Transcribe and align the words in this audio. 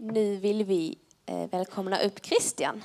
Nu 0.00 0.36
vill 0.36 0.64
vi 0.64 0.98
eh, 1.26 1.50
välkomna 1.50 1.98
upp 1.98 2.26
Christian. 2.26 2.82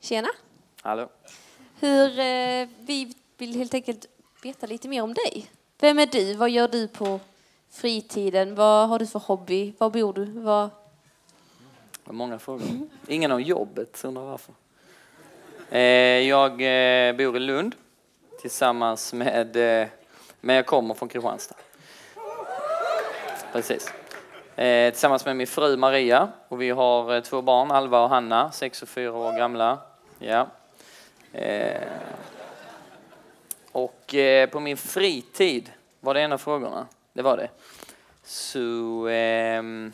Tjena! 0.00 0.28
Hallå. 0.82 1.08
Hur, 1.80 2.18
eh, 2.18 2.68
vi 2.80 3.14
vill 3.36 3.54
helt 3.54 3.74
enkelt 3.74 4.06
veta 4.42 4.66
lite 4.66 4.88
mer 4.88 5.02
om 5.02 5.14
dig. 5.14 5.50
Vem 5.80 5.98
är 5.98 6.06
du? 6.06 6.34
Vad 6.34 6.50
gör 6.50 6.68
du 6.68 6.88
på 6.88 7.20
fritiden? 7.70 8.54
Vad 8.54 8.88
har 8.88 8.98
du 8.98 9.06
för 9.06 9.18
hobby? 9.18 9.72
Var 9.78 9.90
bor 9.90 10.12
du? 10.12 10.24
Vad... 10.24 10.70
Vad 12.04 12.14
många 12.14 12.38
frågor. 12.38 12.66
Ingen 13.08 13.32
om 13.32 13.42
jobbet, 13.42 14.04
undrar 14.04 14.22
varför. 14.22 14.54
Eh, 15.70 15.80
jag 16.28 16.52
bor 17.16 17.36
i 17.36 17.40
Lund 17.40 17.74
tillsammans 18.40 19.12
med, 19.12 19.56
eh, 19.56 19.88
men 20.40 20.56
jag 20.56 20.66
kommer 20.66 20.94
från 20.94 21.08
Kristianstad. 21.08 21.54
Precis. 23.52 23.92
Eh, 24.56 24.90
tillsammans 24.90 25.24
med 25.24 25.36
min 25.36 25.46
fru 25.46 25.76
Maria 25.76 26.28
och 26.48 26.62
vi 26.62 26.70
har 26.70 27.14
eh, 27.14 27.22
två 27.22 27.42
barn, 27.42 27.70
Alva 27.70 28.00
och 28.00 28.08
Hanna, 28.08 28.52
sex 28.52 28.82
och 28.82 28.88
fyra 28.88 29.12
år 29.12 29.32
gamla. 29.32 29.78
Ja. 30.18 30.48
Och 33.72 34.14
på 34.50 34.60
min 34.60 34.76
fritid, 34.76 35.72
var 36.00 36.14
det 36.14 36.20
en 36.20 36.32
av 36.32 36.38
frågorna? 36.38 36.86
Det 37.12 37.22
var 37.22 37.36
det. 37.36 37.48
Så, 38.22 39.06
ehm, 39.08 39.92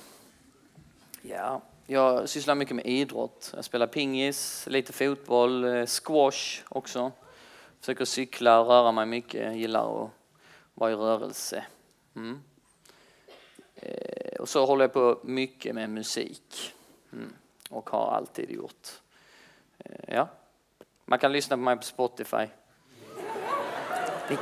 ja, 1.23 1.61
jag 1.87 2.29
sysslar 2.29 2.55
mycket 2.55 2.77
med 2.77 2.87
idrott. 2.87 3.53
Jag 3.57 3.65
spelar 3.65 3.87
pingis, 3.87 4.67
lite 4.71 4.93
fotboll, 4.93 5.87
squash 5.87 6.63
också. 6.69 7.13
Försöker 7.85 8.05
cykla 8.05 8.61
och 8.61 8.67
röra 8.67 8.93
mig 8.93 9.07
mycket. 9.07 9.45
Jag 9.45 9.57
gillar 9.57 10.05
att 10.05 10.11
vara 10.75 10.91
i 10.91 10.95
rörelse. 10.95 11.65
Mm. 12.17 12.43
Eh, 13.77 14.41
och 14.41 14.49
så 14.49 14.67
håller 14.67 14.85
jag 14.85 14.93
på 14.93 15.19
mycket 15.23 15.75
med 15.75 15.91
musik. 15.91 16.75
Mm. 17.13 17.33
Och 17.71 17.91
har 17.91 18.13
alltid 18.13 18.51
gjort. 18.51 18.89
Eh, 19.79 20.15
ja. 20.15 20.29
Man 21.05 21.19
kan 21.19 21.33
lyssna 21.33 21.57
på 21.57 21.61
mig 21.61 21.77
på 21.77 21.83
Spotify. 21.83 22.47
Ni, 24.31 24.37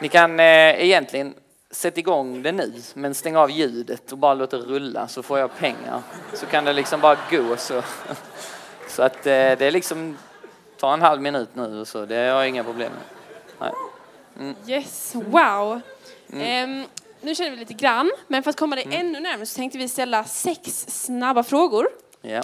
ni 0.00 0.08
kan 0.08 0.40
eh, 0.40 0.84
egentligen 0.84 1.34
sätta 1.70 2.00
igång 2.00 2.42
det 2.42 2.52
nu, 2.52 2.72
men 2.94 3.14
stäng 3.14 3.36
av 3.36 3.50
ljudet 3.50 4.12
och 4.12 4.18
bara 4.18 4.34
låt 4.34 4.50
det 4.50 4.58
rulla 4.58 5.08
så 5.08 5.22
får 5.22 5.38
jag 5.38 5.56
pengar. 5.56 6.02
Så 6.34 6.46
kan 6.46 6.64
det 6.64 6.72
liksom 6.72 7.00
bara 7.00 7.18
gå 7.30 7.56
så. 7.56 7.82
Så 8.88 9.02
att 9.02 9.16
eh, 9.16 9.58
det 9.58 9.62
är 9.62 9.70
liksom, 9.70 10.16
ta 10.82 10.94
en 10.94 11.02
halv 11.02 11.22
minut 11.22 11.48
nu 11.54 11.84
så, 11.84 12.06
det 12.06 12.14
har 12.14 12.22
jag 12.22 12.48
inga 12.48 12.64
problem 12.64 12.92
med. 12.92 13.72
Nej. 14.38 14.76
Yes, 14.76 15.14
wow. 15.14 15.80
Ehm, 16.32 16.84
nu 17.20 17.34
känner 17.34 17.50
vi 17.50 17.56
lite 17.56 17.74
grann, 17.74 18.10
men 18.28 18.42
för 18.42 18.50
att 18.50 18.56
komma 18.56 18.76
dig 18.76 18.88
ännu 18.90 19.20
närmare 19.20 19.46
så 19.46 19.56
tänkte 19.56 19.78
vi 19.78 19.88
ställa 19.88 20.24
sex 20.24 20.86
snabba 20.88 21.42
frågor. 21.42 21.88
Ja. 22.22 22.42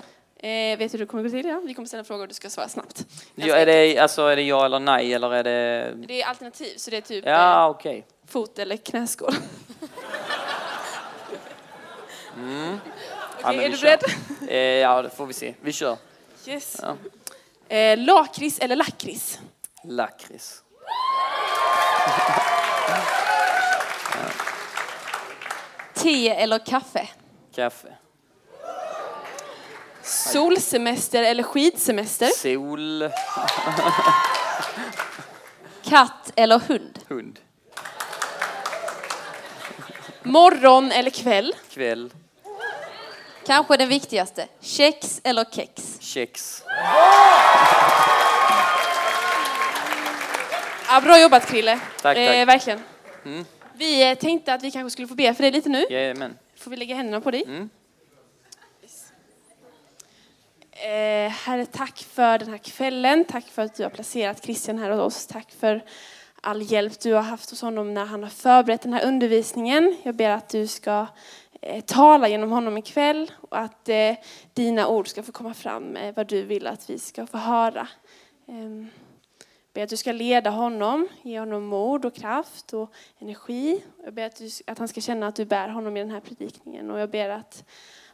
Eh, 0.49 0.79
vet 0.79 0.93
du 0.93 0.99
hur 0.99 0.99
det 0.99 1.07
kommer 1.07 1.23
gå 1.23 1.31
till? 1.31 1.47
Ja? 1.47 1.61
Vi 1.65 1.75
kommer 1.75 1.89
ställa 1.89 2.05
frågor 2.05 2.23
och 2.23 2.29
du 2.29 2.35
ska 2.35 2.51
svara 2.51 2.69
snabbt. 2.69 3.07
Ja, 3.35 3.57
är, 3.57 3.67
det, 3.67 3.99
alltså, 3.99 4.23
är 4.23 4.37
det 4.37 4.43
ja 4.43 4.65
eller 4.65 4.79
nej 4.79 5.15
eller 5.15 5.35
är 5.35 5.45
det... 5.45 5.95
Det 6.07 6.23
är 6.23 6.27
alternativ, 6.27 6.77
så 6.77 6.91
det 6.91 6.97
är 6.97 7.01
typ 7.01 7.27
eh, 7.27 7.33
Ja, 7.33 7.69
okej. 7.69 8.07
fot 8.27 8.59
eller 8.59 8.77
knäskål. 8.77 9.33
Ja, 13.43 13.49
Okej, 13.49 13.57
men 13.57 13.65
är 13.65 13.69
du 13.69 13.79
beredd? 13.79 14.03
Eh, 14.49 14.57
ja, 14.59 15.03
det 15.03 15.11
får 15.11 15.27
vi 15.27 15.33
se. 15.33 15.55
Vi 15.61 15.73
kör. 15.73 15.97
Yes. 16.47 16.77
Ja. 16.83 16.97
Eh, 17.69 17.99
lakrits 17.99 18.59
eller 18.59 18.77
lakrits? 18.77 19.39
Lakrits. 19.85 20.63
Te 25.95 26.29
eller 26.29 26.59
kaffe? 26.59 27.09
Kaffe. 27.55 27.89
Solsemester 30.03 31.23
eller 31.23 31.43
skidsemester? 31.43 32.27
Sol. 32.27 33.11
Katt 35.85 36.33
eller 36.37 36.59
hund? 36.59 36.99
Hund. 37.09 37.39
Morgon 40.23 40.93
eller 40.93 41.11
kväll? 41.11 41.55
Kväll. 41.71 42.11
Kanske 43.47 43.77
den 43.77 43.89
viktigaste. 43.89 44.49
Kex 44.61 45.21
eller 45.25 45.45
kex? 45.45 45.97
Kex. 46.01 46.63
Ja, 50.89 51.01
bra 51.01 51.21
jobbat 51.21 51.47
Krille. 51.47 51.81
Tack, 52.03 52.17
Eh, 52.17 52.27
tack. 52.39 52.49
verkligen. 52.49 52.81
Vi 53.75 54.11
eh, 54.11 54.19
tänkte 54.19 54.55
att 54.55 54.63
vi 54.63 54.71
kanske 54.71 54.91
skulle 54.91 55.09
få 55.09 55.15
be 55.15 55.35
för 55.35 55.43
dig 55.43 55.53
lite 55.53 55.69
nu. 55.69 55.85
Jajamän. 55.91 56.39
Får 56.57 56.71
vi 56.71 56.77
lägga 56.77 56.95
händerna 56.95 57.21
på 57.21 57.31
dig? 57.31 57.45
Mm. 57.47 57.71
Eh, 60.73 61.31
herre, 61.33 61.67
tack 61.67 61.99
för 62.13 62.39
den 62.39 62.49
här 62.51 62.59
kvällen. 62.59 63.25
Tack 63.25 63.45
för 63.49 63.63
att 63.63 63.75
du 63.77 63.83
har 63.83 63.91
placerat 63.91 64.45
Christian 64.45 64.79
här 64.79 64.91
hos 64.91 65.01
oss. 65.01 65.27
Tack 65.27 65.47
för 65.61 65.85
all 66.41 66.63
hjälp 66.73 67.01
du 67.01 67.13
har 67.13 67.23
haft 67.23 67.51
hos 67.51 67.63
honom 67.63 67.95
när 67.95 68.05
han 68.05 68.23
har 68.23 68.31
förberett 68.31 68.83
den 68.83 68.93
här 68.93 69.05
undervisningen. 69.05 69.97
Jag 70.03 70.15
ber 70.15 70.31
att 70.31 70.49
du 70.49 70.67
ska 70.67 71.07
Eh, 71.61 71.85
tala 71.85 72.29
genom 72.29 72.51
honom 72.51 72.79
ikväll 72.79 73.33
och 73.41 73.59
att 73.59 73.89
eh, 73.89 74.15
dina 74.55 74.89
ord 74.89 75.09
ska 75.09 75.23
få 75.23 75.33
komma 75.33 75.55
fram 75.55 75.97
eh, 75.97 76.15
vad 76.15 76.27
du 76.27 76.43
vill 76.43 76.67
att 76.67 76.91
vi 76.91 76.99
ska 76.99 77.27
få 77.27 77.39
höra. 77.39 77.89
Eh, 78.47 78.87
ber 79.73 79.83
att 79.83 79.89
du 79.89 79.97
ska 79.97 80.13
leda 80.13 80.51
honom, 80.51 81.09
ge 81.23 81.39
honom 81.39 81.65
mod 81.65 82.05
och 82.05 82.15
kraft 82.15 82.73
och 82.73 82.93
energi. 83.19 83.85
Jag 84.05 84.15
ber 84.15 84.27
att, 84.27 84.37
du, 84.37 84.51
att 84.67 84.79
han 84.79 84.89
ska 84.89 85.01
känna 85.01 85.27
att 85.27 85.37
du 85.37 85.45
bär 85.45 85.69
honom 85.69 85.97
i 85.97 86.01
den 86.01 86.11
här 86.11 86.21
predikningen 86.21 86.91
och 86.91 87.01
jag 87.01 87.11
ber 87.11 87.29
att 87.29 87.65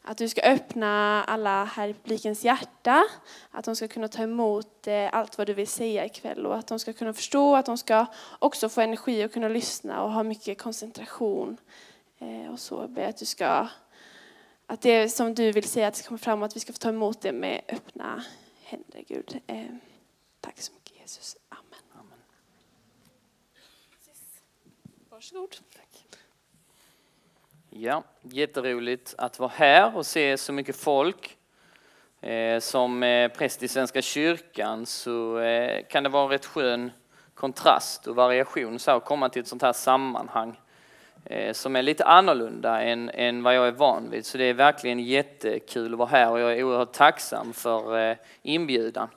att 0.07 0.19
du 0.19 0.29
ska 0.29 0.43
öppna 0.43 1.25
alla 1.25 1.65
här 1.65 1.89
i 1.89 1.95
publikens 1.95 2.45
hjärta, 2.45 3.05
att 3.51 3.65
de 3.65 3.77
ska 3.77 3.89
kunna 3.89 4.09
ta 4.09 4.23
emot 4.23 4.87
eh, 4.87 5.09
allt 5.13 5.39
vad 5.39 5.47
du 5.47 5.55
vill 5.55 5.67
säga 5.67 6.05
ikväll 6.05 6.47
och 6.47 6.57
att 6.57 6.67
de 6.67 6.79
ska 6.79 6.93
kunna 6.93 7.13
förstå, 7.13 7.57
att 7.57 7.67
de 7.67 7.79
ska 7.79 8.07
också 8.39 8.69
få 8.69 8.81
energi 8.81 9.27
och 9.27 9.33
kunna 9.33 9.49
lyssna 9.49 10.03
och 10.03 10.13
ha 10.13 10.23
mycket 10.23 10.59
koncentration. 10.59 11.57
Eh, 12.25 12.53
Och 12.53 12.59
så 12.61 12.89
ber 12.89 13.03
jag 13.03 13.09
att 13.09 13.17
du 13.17 13.25
ska, 13.25 13.69
att 14.67 14.81
det 14.81 15.09
som 15.09 15.35
du 15.35 15.53
vill 15.53 15.69
säga 15.69 15.89
att 15.89 15.97
ska 15.97 16.09
komma 16.09 16.19
fram 16.19 16.43
och 16.43 16.47
att 16.47 16.57
vi 16.57 16.61
ska 16.61 16.73
få 16.73 16.79
ta 16.79 16.89
emot 16.89 17.21
det 17.21 17.33
med 17.33 17.61
öppna 17.69 18.25
händer, 18.63 19.05
Gud. 19.09 19.41
Eh, 19.47 19.65
Tack 20.41 20.61
så 20.61 20.73
mycket 20.73 21.01
Jesus. 21.01 21.37
Amen. 21.49 22.09
Varsågod. 25.09 25.57
Ja, 27.71 28.03
jätteroligt 28.23 29.15
att 29.19 29.39
vara 29.39 29.53
här 29.55 29.97
och 29.97 30.07
se 30.07 30.37
så 30.37 30.53
mycket 30.53 30.77
folk. 30.77 31.39
Eh, 32.21 32.61
som 32.61 33.01
präst 33.37 33.63
i 33.63 33.69
Svenska 33.69 34.03
kyrkan 34.03 34.87
så 34.87 35.41
kan 35.89 36.03
det 36.03 36.09
vara 36.09 36.35
rätt 36.35 36.47
skön 36.47 36.91
kontrast 37.35 38.07
och 38.07 38.17
variation 38.17 38.79
så 38.79 38.91
att 38.91 39.05
komma 39.05 39.29
till 39.29 39.43
ett 39.43 39.49
sånt 39.49 39.63
här 39.63 39.73
sammanhang 39.73 40.61
Eh, 41.27 41.53
som 41.53 41.77
är 41.77 41.83
lite 41.83 42.05
annorlunda 42.05 42.83
än, 42.83 43.11
än 43.11 43.43
vad 43.43 43.55
jag 43.55 43.69
är 43.69 43.73
van 43.73 44.11
vid. 44.11 44.27
Så 44.27 44.39
det 44.39 44.45
är 44.45 44.55
verkligen 44.55 45.01
jättekul 45.01 45.93
att 45.93 45.99
vara 45.99 46.09
här 46.09 46.31
och 46.31 46.41
jag 46.41 46.53
är 46.53 46.63
oerhört 46.63 46.93
tacksam 46.93 47.53
för 47.53 48.11
eh, 48.11 48.17
inbjudan. 48.43 49.09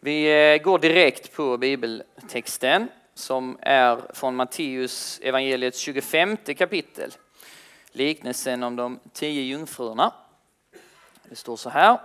Vi 0.00 0.52
eh, 0.52 0.62
går 0.62 0.78
direkt 0.78 1.32
på 1.36 1.58
bibeltexten 1.58 2.88
som 3.14 3.58
är 3.60 4.00
från 4.14 4.36
Matteus 4.36 5.20
evangeliets 5.22 5.78
25 5.78 6.36
kapitel. 6.36 7.10
Liknelsen 7.92 8.62
om 8.62 8.76
de 8.76 9.00
tio 9.12 9.42
jungfrurna. 9.42 10.12
Det 11.28 11.36
står 11.36 11.56
så 11.56 11.70
här. 11.70 11.98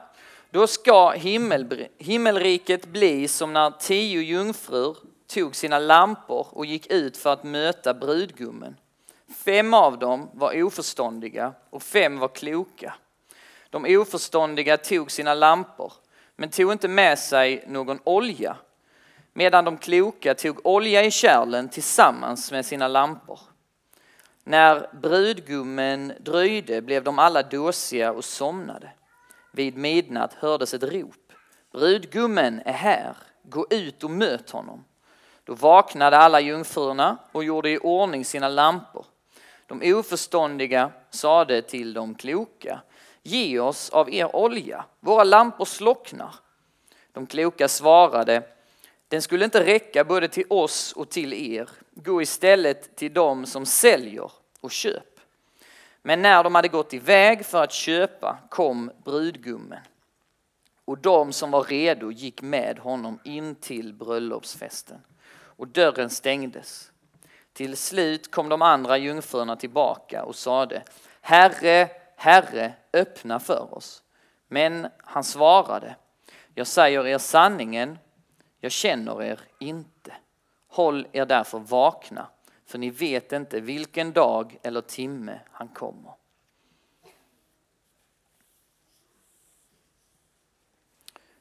Då 0.50 0.68
ska 0.68 1.10
himmel, 1.10 1.88
himmelriket 1.98 2.86
bli 2.86 3.28
som 3.28 3.54
när 3.54 3.72
tio 3.72 4.22
jungfrur 4.22 4.98
tog 5.30 5.56
sina 5.56 5.80
lampor 5.80 6.48
och 6.52 6.66
gick 6.66 6.92
ut 6.92 7.18
för 7.18 7.34
att 7.34 7.44
möta 7.44 7.94
brudgummen. 7.94 8.76
Fem 9.46 9.74
av 9.74 10.00
dem 10.00 10.30
var 10.34 10.64
oförståndiga 10.64 11.54
och 11.70 11.84
fem 11.84 12.20
var 12.20 12.28
kloka. 12.28 12.94
De 13.70 13.98
oförståndiga 13.98 14.78
tog 14.78 15.12
sina 15.12 15.34
lampor 15.34 15.94
men 16.36 16.50
tog 16.50 16.72
inte 16.72 16.88
med 16.88 17.20
sig 17.20 17.64
någon 17.68 18.00
olja 18.04 18.58
medan 19.34 19.66
de 19.66 19.78
kloka 19.78 20.36
tog 20.36 20.66
olja 20.66 21.06
i 21.06 21.12
kärlen 21.12 21.70
tillsammans 21.70 22.52
med 22.52 22.66
sina 22.66 22.88
lampor. 22.88 23.40
När 24.44 24.90
brudgummen 24.94 26.14
dröjde 26.20 26.82
blev 26.82 27.04
de 27.04 27.20
alla 27.20 27.44
dåsiga 27.44 28.12
och 28.12 28.26
somnade. 28.26 28.92
Vid 29.52 29.78
midnatt 29.78 30.34
hördes 30.34 30.74
ett 30.74 30.84
rop. 30.84 31.34
Brudgummen 31.72 32.62
är 32.66 32.74
här, 32.74 33.18
gå 33.44 33.68
ut 33.70 34.04
och 34.04 34.12
möt 34.12 34.50
honom. 34.50 34.84
Då 35.50 35.56
vaknade 35.56 36.18
alla 36.18 36.40
jungfrurna 36.40 37.18
och 37.32 37.44
gjorde 37.44 37.70
i 37.70 37.78
ordning 37.78 38.26
sina 38.26 38.48
lampor. 38.48 39.06
De 39.66 39.94
oförståndiga 39.94 40.92
sade 41.10 41.62
till 41.62 41.94
de 41.94 42.16
kloka, 42.16 42.82
ge 43.24 43.60
oss 43.60 43.90
av 43.90 44.14
er 44.14 44.36
olja, 44.36 44.86
våra 45.00 45.24
lampor 45.24 45.66
slocknar. 45.66 46.36
De 47.12 47.28
kloka 47.28 47.68
svarade, 47.68 48.44
Den 49.08 49.22
skulle 49.22 49.46
inte 49.46 49.66
räcka 49.66 50.04
både 50.04 50.28
till 50.28 50.46
oss 50.50 50.94
och 50.94 51.10
till 51.10 51.34
er. 51.34 51.70
Gå 51.92 52.22
istället 52.22 52.96
till 52.96 53.14
dem 53.14 53.46
som 53.46 53.66
säljer 53.66 54.32
och 54.62 54.72
köp. 54.72 55.20
Men 56.02 56.22
när 56.22 56.44
de 56.44 56.56
hade 56.56 56.68
gått 56.68 56.94
iväg 56.94 57.46
för 57.46 57.64
att 57.64 57.74
köpa 57.74 58.38
kom 58.50 58.92
brudgummen 59.06 59.80
och 60.86 60.98
de 60.98 61.34
som 61.34 61.52
var 61.52 61.64
redo 61.64 62.12
gick 62.12 62.42
med 62.42 62.80
honom 62.80 63.20
in 63.24 63.56
till 63.56 63.94
bröllopsfesten 63.94 65.02
och 65.60 65.68
dörren 65.68 66.10
stängdes. 66.10 66.92
Till 67.54 67.78
slut 67.78 68.32
kom 68.32 68.50
de 68.50 68.62
andra 68.62 68.98
jungfrurna 68.98 69.56
tillbaka 69.56 70.24
och 70.24 70.36
sade 70.36 70.84
Herre, 71.22 71.90
Herre, 72.16 72.74
öppna 72.94 73.40
för 73.40 73.74
oss. 73.74 74.04
Men 74.48 74.88
han 74.98 75.24
svarade 75.24 75.96
Jag 76.54 76.68
säger 76.68 77.08
er 77.08 77.18
sanningen, 77.18 78.00
jag 78.60 78.72
känner 78.72 79.24
er 79.24 79.40
inte. 79.60 80.14
Håll 80.68 81.08
er 81.12 81.26
därför 81.26 81.60
vakna, 81.60 82.28
för 82.66 82.78
ni 82.78 82.90
vet 82.90 83.32
inte 83.32 83.60
vilken 83.60 84.14
dag 84.14 84.60
eller 84.64 84.82
timme 84.82 85.40
han 85.52 85.68
kommer. 85.68 86.14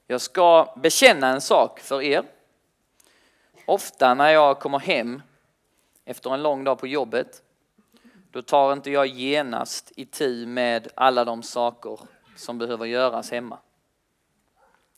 Jag 0.06 0.20
ska 0.20 0.74
bekänna 0.76 1.28
en 1.28 1.40
sak 1.40 1.80
för 1.80 2.02
er. 2.02 2.24
Ofta 3.68 4.14
när 4.14 4.30
jag 4.30 4.58
kommer 4.58 4.78
hem 4.78 5.22
efter 6.04 6.34
en 6.34 6.42
lång 6.42 6.64
dag 6.64 6.78
på 6.78 6.86
jobbet, 6.86 7.42
då 8.30 8.42
tar 8.42 8.72
inte 8.72 8.90
jag 8.90 9.06
genast 9.06 9.92
i 9.96 10.06
tid 10.06 10.48
med 10.48 10.88
alla 10.94 11.24
de 11.24 11.42
saker 11.42 12.00
som 12.36 12.58
behöver 12.58 12.86
göras 12.86 13.30
hemma. 13.30 13.58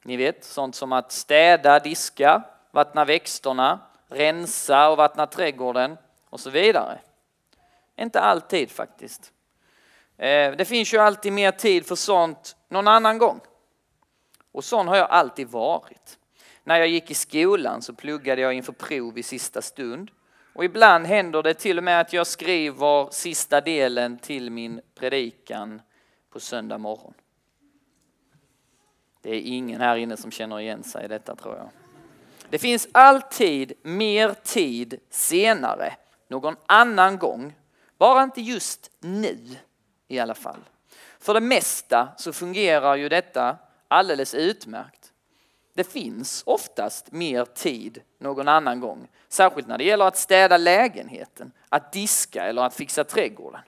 Ni 0.02 0.16
vet, 0.16 0.44
sånt 0.44 0.74
som 0.74 0.92
att 0.92 1.12
städa, 1.12 1.78
diska, 1.78 2.42
vattna 2.70 3.04
växterna, 3.04 3.78
rensa 4.08 4.90
och 4.90 4.96
vattna 4.96 5.26
trädgården 5.26 5.96
och 6.30 6.40
så 6.40 6.50
vidare. 6.50 6.98
Inte 7.96 8.20
alltid 8.20 8.70
faktiskt. 8.70 9.32
Eh, 10.16 10.52
det 10.52 10.64
finns 10.64 10.94
ju 10.94 10.98
alltid 10.98 11.32
mer 11.32 11.52
tid 11.52 11.86
för 11.86 11.96
sånt 11.96 12.56
någon 12.68 12.88
annan 12.88 13.18
gång. 13.18 13.40
Och 14.52 14.64
sån 14.64 14.88
har 14.88 14.96
jag 14.96 15.10
alltid 15.10 15.48
varit. 15.48 16.19
När 16.64 16.78
jag 16.78 16.88
gick 16.88 17.10
i 17.10 17.14
skolan 17.14 17.82
så 17.82 17.94
pluggade 17.94 18.42
jag 18.42 18.52
inför 18.54 18.72
prov 18.72 19.18
i 19.18 19.22
sista 19.22 19.62
stund. 19.62 20.10
Och 20.52 20.64
ibland 20.64 21.06
händer 21.06 21.42
det 21.42 21.54
till 21.54 21.78
och 21.78 21.84
med 21.84 22.00
att 22.00 22.12
jag 22.12 22.26
skriver 22.26 23.08
sista 23.10 23.60
delen 23.60 24.18
till 24.18 24.50
min 24.50 24.80
predikan 24.94 25.82
på 26.30 26.40
söndag 26.40 26.78
morgon. 26.78 27.14
Det 29.22 29.30
är 29.30 29.40
ingen 29.40 29.80
här 29.80 29.96
inne 29.96 30.16
som 30.16 30.30
känner 30.30 30.60
igen 30.60 30.82
sig 30.82 31.04
i 31.04 31.08
detta 31.08 31.36
tror 31.36 31.56
jag. 31.56 31.70
Det 32.50 32.58
finns 32.58 32.88
alltid 32.92 33.72
mer 33.82 34.34
tid 34.42 35.00
senare, 35.10 35.92
någon 36.28 36.56
annan 36.66 37.18
gång. 37.18 37.54
Bara 37.98 38.22
inte 38.22 38.40
just 38.40 38.90
nu 39.00 39.38
i 40.08 40.18
alla 40.18 40.34
fall. 40.34 40.60
För 41.18 41.34
det 41.34 41.40
mesta 41.40 42.08
så 42.16 42.32
fungerar 42.32 42.96
ju 42.96 43.08
detta 43.08 43.56
alldeles 43.88 44.34
utmärkt. 44.34 44.99
Det 45.80 45.84
finns 45.84 46.42
oftast 46.46 47.12
mer 47.12 47.44
tid 47.44 48.02
någon 48.18 48.48
annan 48.48 48.80
gång, 48.80 49.08
särskilt 49.28 49.68
när 49.68 49.78
det 49.78 49.84
gäller 49.84 50.04
att 50.04 50.16
städa 50.16 50.56
lägenheten, 50.56 51.52
att 51.68 51.92
diska 51.92 52.44
eller 52.44 52.62
att 52.62 52.74
fixa 52.74 53.04
trädgården. 53.04 53.60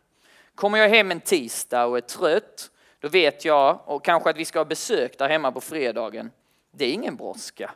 Kommer 0.54 0.78
jag 0.78 0.88
hem 0.88 1.10
en 1.10 1.20
tisdag 1.20 1.84
och 1.84 1.96
är 1.96 2.00
trött, 2.00 2.70
då 3.00 3.08
vet 3.08 3.44
jag, 3.44 3.80
och 3.84 4.04
kanske 4.04 4.30
att 4.30 4.36
vi 4.36 4.44
ska 4.44 4.58
ha 4.58 4.64
besök 4.64 5.18
där 5.18 5.28
hemma 5.28 5.52
på 5.52 5.60
fredagen, 5.60 6.30
det 6.70 6.84
är 6.84 6.92
ingen 6.92 7.16
brådska. 7.16 7.74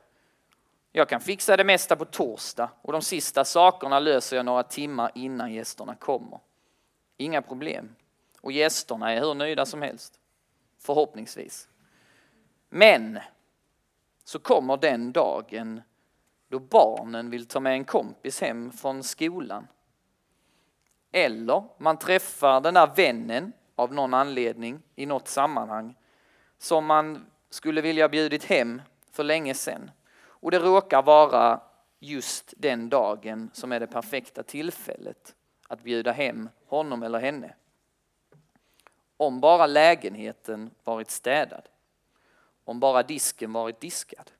Jag 0.92 1.08
kan 1.08 1.20
fixa 1.20 1.56
det 1.56 1.64
mesta 1.64 1.96
på 1.96 2.04
torsdag 2.04 2.70
och 2.82 2.92
de 2.92 3.02
sista 3.02 3.44
sakerna 3.44 3.98
löser 3.98 4.36
jag 4.36 4.46
några 4.46 4.62
timmar 4.62 5.10
innan 5.14 5.52
gästerna 5.52 5.94
kommer. 5.94 6.40
Inga 7.16 7.42
problem. 7.42 7.94
Och 8.40 8.52
gästerna 8.52 9.12
är 9.12 9.20
hur 9.20 9.34
nöjda 9.34 9.66
som 9.66 9.82
helst. 9.82 10.20
Förhoppningsvis. 10.78 11.68
Men 12.68 13.20
så 14.26 14.38
kommer 14.38 14.76
den 14.76 15.12
dagen 15.12 15.82
då 16.48 16.58
barnen 16.58 17.30
vill 17.30 17.46
ta 17.46 17.60
med 17.60 17.72
en 17.72 17.84
kompis 17.84 18.40
hem 18.40 18.72
från 18.72 19.02
skolan. 19.02 19.66
Eller 21.12 21.64
man 21.78 21.98
träffar 21.98 22.60
den 22.60 22.74
där 22.74 22.90
vännen 22.96 23.52
av 23.74 23.94
någon 23.94 24.14
anledning 24.14 24.82
i 24.96 25.06
något 25.06 25.28
sammanhang 25.28 25.94
som 26.58 26.86
man 26.86 27.26
skulle 27.50 27.80
vilja 27.80 28.08
bjudit 28.08 28.44
hem 28.44 28.82
för 29.10 29.24
länge 29.24 29.54
sedan. 29.54 29.90
Och 30.24 30.50
det 30.50 30.58
råkar 30.58 31.02
vara 31.02 31.60
just 31.98 32.54
den 32.56 32.88
dagen 32.88 33.50
som 33.52 33.72
är 33.72 33.80
det 33.80 33.86
perfekta 33.86 34.42
tillfället 34.42 35.34
att 35.68 35.82
bjuda 35.82 36.12
hem 36.12 36.48
honom 36.66 37.02
eller 37.02 37.18
henne. 37.18 37.54
Om 39.16 39.40
bara 39.40 39.66
lägenheten 39.66 40.70
varit 40.84 41.10
städad. 41.10 41.68
Om 42.66 42.80
bara 42.80 43.02
disken 43.02 43.52
varit 43.52 43.80
diskad. 43.80 44.30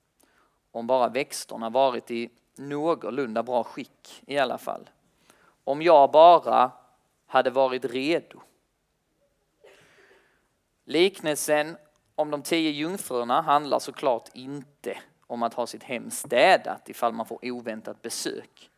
Om 0.71 0.87
bara 0.87 1.09
växterna 1.09 1.69
varit 1.69 2.11
i 2.11 2.29
någorlunda 2.55 3.43
bra 3.43 3.63
skick 3.63 4.23
i 4.27 4.37
alla 4.37 4.57
fall. 4.57 4.89
Om 5.63 5.81
jag 5.81 6.11
bara 6.11 6.71
hade 7.25 7.49
varit 7.49 7.85
redo. 7.85 8.41
Liknelsen 10.85 11.77
om 12.15 12.31
de 12.31 12.41
tio 12.41 12.71
jungfrurna 12.71 13.41
handlar 13.41 13.79
såklart 13.79 14.29
inte 14.33 14.97
om 15.27 15.43
att 15.43 15.53
ha 15.53 15.67
sitt 15.67 15.83
hem 15.83 16.11
städat 16.11 16.89
ifall 16.89 17.13
man 17.13 17.25
får 17.25 17.39
oväntat 17.51 18.01
besök. 18.01 18.69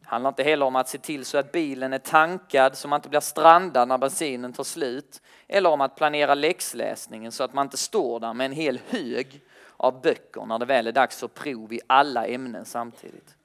Det 0.00 0.08
handlar 0.08 0.28
inte 0.28 0.42
heller 0.42 0.66
om 0.66 0.76
att 0.76 0.88
se 0.88 0.98
till 0.98 1.24
så 1.24 1.38
att 1.38 1.52
bilen 1.52 1.92
är 1.92 1.98
tankad 1.98 2.76
så 2.76 2.88
man 2.88 2.98
inte 2.98 3.08
blir 3.08 3.20
strandad 3.20 3.88
när 3.88 3.98
bensinen 3.98 4.52
tar 4.52 4.64
slut. 4.64 5.22
Eller 5.48 5.70
om 5.70 5.80
att 5.80 5.96
planera 5.96 6.34
läxläsningen 6.34 7.32
så 7.32 7.44
att 7.44 7.54
man 7.54 7.66
inte 7.66 7.76
står 7.76 8.20
där 8.20 8.34
med 8.34 8.44
en 8.44 8.52
hel 8.52 8.80
hög 8.88 9.40
av 9.76 10.00
böcker 10.02 10.46
när 10.46 10.58
det 10.58 10.66
väl 10.66 10.86
är 10.86 10.92
dags 10.92 11.20
för 11.20 11.28
prov 11.28 11.72
i 11.72 11.80
alla 11.86 12.26
ämnen 12.26 12.64
samtidigt. 12.64 13.36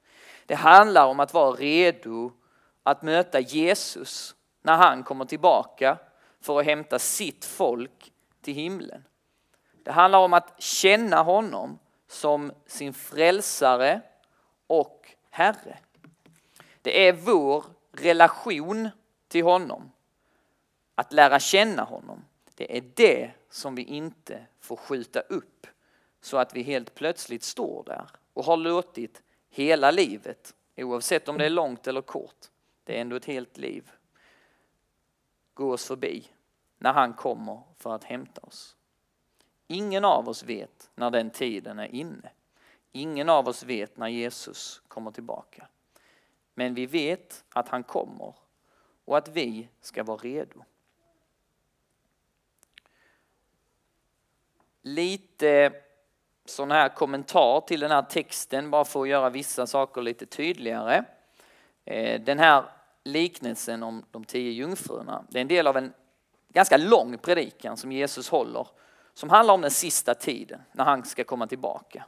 Det 0.46 0.54
handlar 0.54 1.06
om 1.06 1.20
att 1.20 1.34
vara 1.34 1.50
redo 1.52 2.32
att 2.82 3.02
möta 3.02 3.40
Jesus 3.40 4.34
när 4.62 4.76
han 4.76 5.02
kommer 5.02 5.24
tillbaka 5.24 5.98
för 6.40 6.60
att 6.60 6.66
hämta 6.66 6.98
sitt 6.98 7.44
folk 7.44 8.12
till 8.42 8.54
himlen. 8.54 9.04
Det 9.82 9.92
handlar 9.92 10.18
om 10.18 10.32
att 10.32 10.62
känna 10.62 11.22
honom 11.22 11.78
som 12.08 12.52
sin 12.66 12.94
frälsare 12.94 14.00
och 14.66 15.10
Herre. 15.30 15.78
Det 16.86 17.08
är 17.08 17.12
vår 17.12 17.64
relation 17.92 18.88
till 19.28 19.44
honom, 19.44 19.90
att 20.94 21.12
lära 21.12 21.40
känna 21.40 21.82
honom. 21.82 22.24
Det 22.54 22.76
är 22.78 22.84
det 22.94 23.30
som 23.50 23.74
vi 23.74 23.82
inte 23.82 24.46
får 24.60 24.76
skjuta 24.76 25.20
upp 25.20 25.66
så 26.20 26.36
att 26.36 26.56
vi 26.56 26.62
helt 26.62 26.94
plötsligt 26.94 27.42
står 27.42 27.84
där 27.86 28.10
och 28.32 28.44
har 28.44 28.56
låtit 28.56 29.22
hela 29.48 29.90
livet, 29.90 30.54
oavsett 30.76 31.28
om 31.28 31.38
det 31.38 31.46
är 31.46 31.50
långt 31.50 31.86
eller 31.86 32.02
kort, 32.02 32.46
det 32.84 32.96
är 32.96 33.00
ändå 33.00 33.16
ett 33.16 33.24
helt 33.24 33.58
liv, 33.58 33.90
gå 35.54 35.72
oss 35.72 35.86
förbi 35.86 36.28
när 36.78 36.92
han 36.92 37.12
kommer 37.12 37.62
för 37.78 37.94
att 37.94 38.04
hämta 38.04 38.40
oss. 38.40 38.76
Ingen 39.66 40.04
av 40.04 40.28
oss 40.28 40.42
vet 40.42 40.90
när 40.94 41.10
den 41.10 41.30
tiden 41.30 41.78
är 41.78 41.94
inne. 41.94 42.30
Ingen 42.92 43.28
av 43.28 43.48
oss 43.48 43.62
vet 43.62 43.96
när 43.96 44.08
Jesus 44.08 44.82
kommer 44.88 45.10
tillbaka. 45.10 45.68
Men 46.58 46.74
vi 46.74 46.86
vet 46.86 47.44
att 47.48 47.68
han 47.68 47.82
kommer 47.82 48.34
och 49.04 49.18
att 49.18 49.28
vi 49.28 49.68
ska 49.80 50.04
vara 50.04 50.16
redo. 50.16 50.64
Lite 54.82 55.72
sån 56.44 56.70
här 56.70 56.88
kommentar 56.88 57.60
till 57.60 57.80
den 57.80 57.90
här 57.90 58.02
texten 58.02 58.70
bara 58.70 58.84
för 58.84 59.02
att 59.02 59.08
göra 59.08 59.30
vissa 59.30 59.66
saker 59.66 60.02
lite 60.02 60.26
tydligare. 60.26 61.04
Eh, 61.84 62.20
den 62.20 62.38
här 62.38 62.64
liknelsen 63.04 63.82
om 63.82 64.04
de 64.10 64.24
tio 64.24 64.52
jungfrurna, 64.52 65.24
det 65.28 65.38
är 65.38 65.42
en 65.42 65.48
del 65.48 65.66
av 65.66 65.76
en 65.76 65.92
ganska 66.48 66.76
lång 66.76 67.18
predikan 67.18 67.76
som 67.76 67.92
Jesus 67.92 68.28
håller 68.28 68.66
som 69.14 69.30
handlar 69.30 69.54
om 69.54 69.60
den 69.60 69.70
sista 69.70 70.14
tiden 70.14 70.62
när 70.72 70.84
han 70.84 71.04
ska 71.04 71.24
komma 71.24 71.46
tillbaka. 71.46 72.04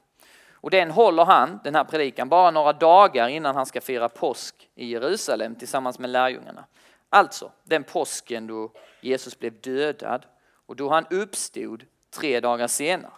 Och 0.61 0.71
den 0.71 0.91
håller 0.91 1.25
han, 1.25 1.61
den 1.65 1.75
här 1.75 1.85
predikan, 1.85 2.29
bara 2.29 2.51
några 2.51 2.73
dagar 2.73 3.29
innan 3.29 3.57
han 3.57 3.67
ska 3.67 3.81
fira 3.81 4.09
påsk 4.09 4.69
i 4.75 4.87
Jerusalem 4.87 5.55
tillsammans 5.55 5.99
med 5.99 6.11
lärjungarna. 6.11 6.65
Alltså 7.09 7.53
den 7.65 7.85
påsken 7.85 8.47
då 8.47 8.71
Jesus 9.01 9.39
blev 9.39 9.61
dödad 9.61 10.27
och 10.67 10.77
då 10.77 10.89
han 10.89 11.07
uppstod 11.11 11.85
tre 12.11 12.41
dagar 12.41 12.67
senare. 12.67 13.13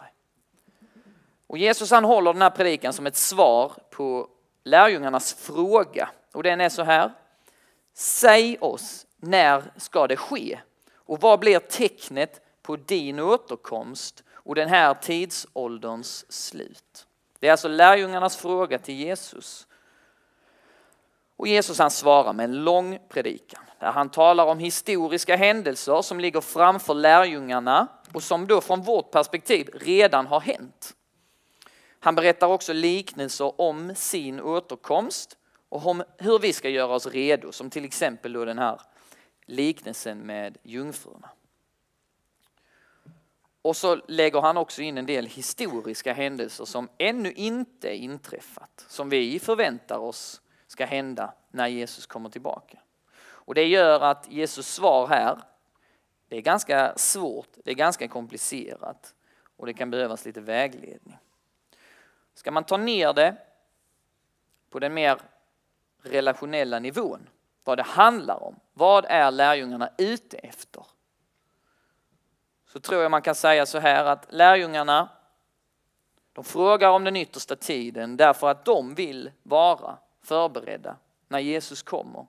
Och 1.47 1.57
Jesus 1.57 1.91
han 1.91 2.03
håller 2.03 2.33
den 2.33 2.41
här 2.41 2.49
predikan 2.49 2.93
som 2.93 3.07
ett 3.07 3.15
svar 3.15 3.71
på 3.89 4.27
lärjungarnas 4.63 5.33
fråga 5.33 6.09
och 6.33 6.43
den 6.43 6.61
är 6.61 6.69
så 6.69 6.83
här. 6.83 7.11
Säg 7.93 8.57
oss, 8.57 9.05
när 9.17 9.63
ska 9.77 10.07
det 10.07 10.17
ske? 10.17 10.59
Och 10.93 11.21
vad 11.21 11.39
blir 11.39 11.59
tecknet 11.59 12.41
på 12.61 12.75
din 12.75 13.19
återkomst 13.19 14.23
och 14.33 14.55
den 14.55 14.69
här 14.69 14.93
tidsålderns 14.93 16.31
slut? 16.31 17.07
Det 17.41 17.47
är 17.47 17.51
alltså 17.51 17.67
lärjungarnas 17.67 18.37
fråga 18.37 18.79
till 18.79 18.95
Jesus. 18.95 19.67
Och 21.37 21.47
Jesus 21.47 21.79
han 21.79 21.91
svarar 21.91 22.33
med 22.33 22.43
en 22.43 22.63
lång 22.63 22.99
predikan 23.09 23.63
där 23.79 23.91
han 23.91 24.09
talar 24.09 24.45
om 24.45 24.59
historiska 24.59 25.35
händelser 25.35 26.01
som 26.01 26.19
ligger 26.19 26.41
framför 26.41 26.93
lärjungarna 26.93 27.87
och 28.13 28.23
som 28.23 28.47
då 28.47 28.61
från 28.61 28.81
vårt 28.81 29.11
perspektiv 29.11 29.69
redan 29.73 30.27
har 30.27 30.39
hänt. 30.39 30.93
Han 31.99 32.15
berättar 32.15 32.47
också 32.47 32.73
liknelser 32.73 33.61
om 33.61 33.95
sin 33.95 34.41
återkomst 34.41 35.37
och 35.69 35.85
om 35.85 36.03
hur 36.17 36.39
vi 36.39 36.53
ska 36.53 36.69
göra 36.69 36.95
oss 36.95 37.07
redo, 37.07 37.51
som 37.51 37.69
till 37.69 37.85
exempel 37.85 38.33
då 38.33 38.45
den 38.45 38.59
här 38.59 38.81
liknelsen 39.45 40.19
med 40.19 40.57
jungfrurna. 40.63 41.29
Och 43.61 43.75
så 43.75 43.95
lägger 44.07 44.41
han 44.41 44.57
också 44.57 44.81
in 44.81 44.97
en 44.97 45.05
del 45.05 45.25
historiska 45.25 46.13
händelser 46.13 46.65
som 46.65 46.89
ännu 46.97 47.31
inte 47.31 47.95
inträffat, 47.95 48.85
som 48.87 49.09
vi 49.09 49.39
förväntar 49.39 49.97
oss 49.97 50.41
ska 50.67 50.85
hända 50.85 51.33
när 51.51 51.67
Jesus 51.67 52.05
kommer 52.05 52.29
tillbaka. 52.29 52.79
Och 53.23 53.55
det 53.55 53.65
gör 53.65 54.01
att 54.01 54.27
Jesus 54.29 54.67
svar 54.67 55.07
här, 55.07 55.39
det 56.27 56.37
är 56.37 56.41
ganska 56.41 56.93
svårt, 56.97 57.49
det 57.63 57.71
är 57.71 57.75
ganska 57.75 58.07
komplicerat 58.07 59.15
och 59.57 59.65
det 59.65 59.73
kan 59.73 59.89
behövas 59.89 60.25
lite 60.25 60.41
vägledning. 60.41 61.17
Ska 62.33 62.51
man 62.51 62.63
ta 62.63 62.77
ner 62.77 63.13
det 63.13 63.35
på 64.69 64.79
den 64.79 64.93
mer 64.93 65.17
relationella 66.03 66.79
nivån, 66.79 67.29
vad 67.63 67.77
det 67.77 67.83
handlar 67.83 68.43
om, 68.43 68.59
vad 68.73 69.05
är 69.05 69.31
lärjungarna 69.31 69.89
ute 69.97 70.37
efter? 70.37 70.85
Så 72.73 72.79
tror 72.79 73.01
jag 73.01 73.11
man 73.11 73.21
kan 73.21 73.35
säga 73.35 73.65
så 73.65 73.79
här 73.79 74.05
att 74.05 74.25
lärjungarna, 74.29 75.09
de 76.33 76.43
frågar 76.43 76.89
om 76.89 77.03
den 77.03 77.15
yttersta 77.15 77.55
tiden 77.55 78.17
därför 78.17 78.47
att 78.47 78.65
de 78.65 78.95
vill 78.95 79.31
vara 79.43 79.97
förberedda 80.23 80.95
när 81.27 81.39
Jesus 81.39 81.83
kommer. 81.83 82.25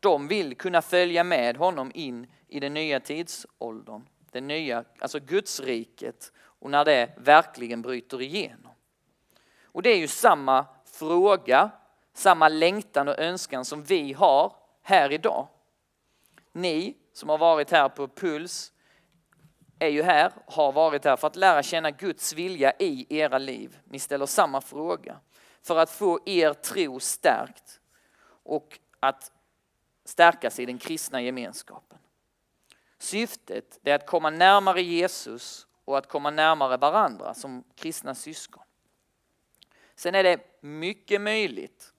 De 0.00 0.28
vill 0.28 0.56
kunna 0.56 0.82
följa 0.82 1.24
med 1.24 1.56
honom 1.56 1.90
in 1.94 2.26
i 2.48 2.60
den 2.60 2.74
nya 2.74 3.00
tidsåldern, 3.00 4.02
det 4.30 4.40
nya, 4.40 4.84
alltså 4.98 5.20
Gudsriket 5.20 6.32
och 6.38 6.70
när 6.70 6.84
det 6.84 7.12
verkligen 7.16 7.82
bryter 7.82 8.22
igenom. 8.22 8.72
Och 9.64 9.82
det 9.82 9.90
är 9.90 9.98
ju 9.98 10.08
samma 10.08 10.66
fråga, 10.84 11.70
samma 12.14 12.48
längtan 12.48 13.08
och 13.08 13.18
önskan 13.18 13.64
som 13.64 13.84
vi 13.84 14.12
har 14.12 14.56
här 14.82 15.12
idag. 15.12 15.48
Ni 16.52 16.96
som 17.12 17.28
har 17.28 17.38
varit 17.38 17.70
här 17.70 17.88
på 17.88 18.08
Puls 18.08 18.71
är 19.82 19.88
ju 19.88 20.02
här, 20.02 20.32
har 20.46 20.72
varit 20.72 21.04
här 21.04 21.16
för 21.16 21.26
att 21.26 21.36
lära 21.36 21.62
känna 21.62 21.90
Guds 21.90 22.32
vilja 22.32 22.72
i 22.78 23.06
era 23.08 23.38
liv. 23.38 23.78
Ni 23.84 23.98
ställer 23.98 24.26
samma 24.26 24.60
fråga 24.60 25.16
för 25.62 25.78
att 25.78 25.90
få 25.90 26.20
er 26.26 26.52
tro 26.52 27.00
stärkt 27.00 27.80
och 28.44 28.78
att 29.00 29.32
stärkas 30.04 30.58
i 30.58 30.66
den 30.66 30.78
kristna 30.78 31.22
gemenskapen. 31.22 31.98
Syftet 32.98 33.80
är 33.84 33.94
att 33.94 34.06
komma 34.06 34.30
närmare 34.30 34.82
Jesus 34.82 35.66
och 35.84 35.98
att 35.98 36.08
komma 36.08 36.30
närmare 36.30 36.76
varandra 36.76 37.34
som 37.34 37.64
kristna 37.74 38.14
syskon. 38.14 38.62
Sen 39.94 40.14
är 40.14 40.22
det 40.22 40.40
mycket 40.60 41.20
möjligt, 41.20 41.92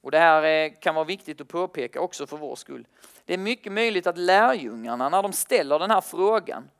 och 0.00 0.10
det 0.10 0.18
här 0.18 0.42
eh, 0.42 0.72
kan 0.80 0.94
vara 0.94 1.04
viktigt 1.04 1.40
att 1.40 1.48
påpeka 1.48 2.00
också 2.00 2.26
för 2.26 2.36
vår 2.36 2.56
skull. 2.56 2.86
Det 3.24 3.34
är 3.34 3.38
mycket 3.38 3.72
möjligt 3.72 4.06
att 4.06 4.18
lärjungarna 4.18 5.08
när 5.08 5.22
de 5.22 5.32
ställer 5.32 5.78
den 5.78 5.90
här 5.90 6.00
frågan, 6.00 6.70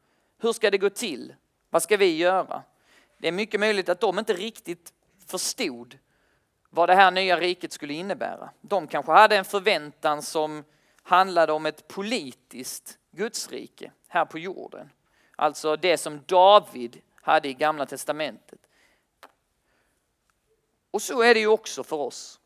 hur 0.45 0.53
ska 0.53 0.71
det 0.71 0.79
gå 0.79 0.91
till? 0.91 1.35
Vad 1.71 1.83
ska 1.83 1.97
vi 1.97 2.17
göra? 2.17 2.63
Det 3.19 3.29
är 3.29 3.33
mycket 3.33 3.61
möjligt 3.61 3.89
att 3.89 4.01
de 4.01 4.19
inte 4.19 4.33
riktigt 4.33 4.93
förstod 5.27 5.99
vad 6.71 6.89
det 6.89 6.95
här 6.95 7.11
nya 7.11 7.41
riket 7.41 7.73
skulle 7.73 7.95
innebära. 7.95 8.51
De 8.61 8.87
kanske 8.87 9.13
hade 9.13 9.37
en 9.37 9.45
förväntan 9.45 10.23
som 10.23 10.65
handlade 11.03 11.53
om 11.53 11.67
ett 11.67 11.89
politiskt 11.89 12.99
gudsrike 13.11 13.93
här 14.09 14.25
på 14.25 14.39
jorden. 14.39 14.91
Alltså 15.37 15.77
det 15.77 15.99
som 15.99 16.21
David 16.27 17.01
hade 17.15 17.49
i 17.49 17.55
gamla 17.55 17.87
testamentet. 17.87 18.61
Och 20.91 21.03
så 21.03 21.23
är 21.23 21.35
det 21.35 21.41
ju 21.41 21.47
också 21.47 21.85
för 21.85 21.97
oss. 21.97 22.41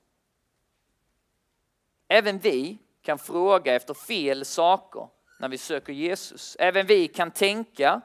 Även 2.08 2.38
vi 2.38 2.78
kan 3.02 3.18
fråga 3.18 3.74
efter 3.74 3.94
fel 3.94 4.44
saker 4.44 5.08
när 5.38 5.48
vi 5.48 5.58
söker 5.58 5.92
Jesus. 5.92 6.56
Även 6.58 6.86
vi 6.86 7.08
kan 7.08 7.30
tänka 7.30 8.00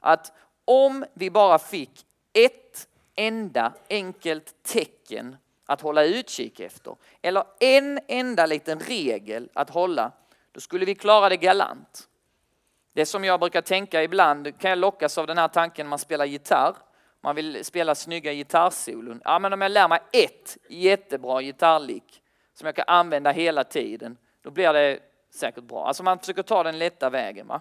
att 0.00 0.32
om 0.64 1.04
vi 1.14 1.30
bara 1.30 1.58
fick 1.58 2.06
ett 2.32 2.88
enda 3.14 3.72
enkelt 3.90 4.62
tecken 4.62 5.36
att 5.66 5.80
hålla 5.80 6.04
utkik 6.04 6.60
efter 6.60 6.96
eller 7.22 7.44
en 7.60 8.00
enda 8.08 8.46
liten 8.46 8.80
regel 8.80 9.50
att 9.54 9.70
hålla, 9.70 10.12
då 10.52 10.60
skulle 10.60 10.84
vi 10.84 10.94
klara 10.94 11.28
det 11.28 11.36
galant. 11.36 12.08
Det 12.92 13.06
som 13.06 13.24
jag 13.24 13.40
brukar 13.40 13.62
tänka 13.62 14.02
ibland 14.02 14.58
kan 14.58 14.70
jag 14.70 14.78
lockas 14.78 15.18
av 15.18 15.26
den 15.26 15.38
här 15.38 15.48
tanken 15.48 15.86
när 15.86 15.90
man 15.90 15.98
spelar 15.98 16.24
gitarr. 16.24 16.76
Man 17.20 17.36
vill 17.36 17.64
spela 17.64 17.94
snygga 17.94 18.32
gitarrsolon. 18.32 19.20
Ja, 19.24 19.38
men 19.38 19.52
om 19.52 19.60
jag 19.60 19.72
lär 19.72 19.88
mig 19.88 20.00
ett 20.12 20.58
jättebra 20.68 21.42
gitarrlick 21.42 22.22
som 22.54 22.66
jag 22.66 22.76
kan 22.76 22.84
använda 22.86 23.30
hela 23.30 23.64
tiden, 23.64 24.16
då 24.42 24.50
blir 24.50 24.72
det 24.72 24.98
säkert 25.34 25.64
bra. 25.64 25.86
Alltså 25.86 26.02
man 26.02 26.18
försöker 26.18 26.42
ta 26.42 26.62
den 26.62 26.78
lätta 26.78 27.10
vägen. 27.10 27.46
Va? 27.46 27.60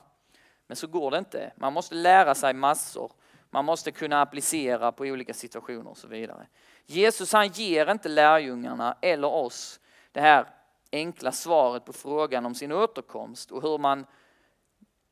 Men 0.67 0.75
så 0.75 0.87
går 0.87 1.11
det 1.11 1.17
inte. 1.17 1.51
Man 1.55 1.73
måste 1.73 1.95
lära 1.95 2.35
sig 2.35 2.53
massor. 2.53 3.11
Man 3.49 3.65
måste 3.65 3.91
kunna 3.91 4.21
applicera 4.21 4.91
på 4.91 5.03
olika 5.03 5.33
situationer 5.33 5.89
och 5.89 5.97
så 5.97 6.07
vidare. 6.07 6.47
Jesus 6.85 7.33
han 7.33 7.47
ger 7.47 7.91
inte 7.91 8.09
lärjungarna 8.09 8.97
eller 9.01 9.27
oss 9.27 9.79
det 10.11 10.21
här 10.21 10.45
enkla 10.91 11.31
svaret 11.31 11.85
på 11.85 11.93
frågan 11.93 12.45
om 12.45 12.55
sin 12.55 12.71
återkomst 12.71 13.51
och 13.51 13.61
hur 13.61 13.77
man 13.77 14.05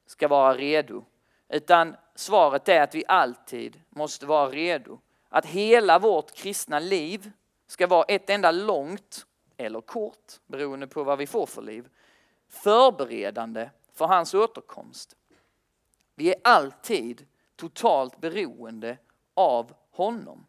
ska 0.05 0.27
vara 0.27 0.53
redo. 0.53 1.05
Utan 1.49 1.95
svaret 2.15 2.69
är 2.69 2.81
att 2.81 2.95
vi 2.95 3.03
alltid 3.07 3.81
måste 3.89 4.25
vara 4.25 4.49
redo. 4.49 4.99
Att 5.29 5.45
hela 5.45 5.99
vårt 5.99 6.31
kristna 6.31 6.79
liv 6.79 7.31
ska 7.67 7.87
vara 7.87 8.03
ett 8.03 8.29
enda 8.29 8.51
långt 8.51 9.25
eller 9.57 9.81
kort, 9.81 10.33
beroende 10.47 10.87
på 10.87 11.03
vad 11.03 11.17
vi 11.17 11.27
får 11.27 11.45
för 11.45 11.61
liv, 11.61 11.89
förberedande 12.49 13.69
för 13.93 14.05
hans 14.05 14.33
återkomst. 14.33 15.15
Vi 16.15 16.29
är 16.29 16.41
alltid 16.43 17.27
totalt 17.55 18.21
beroende 18.21 18.97
av 19.33 19.73
honom. 19.91 20.45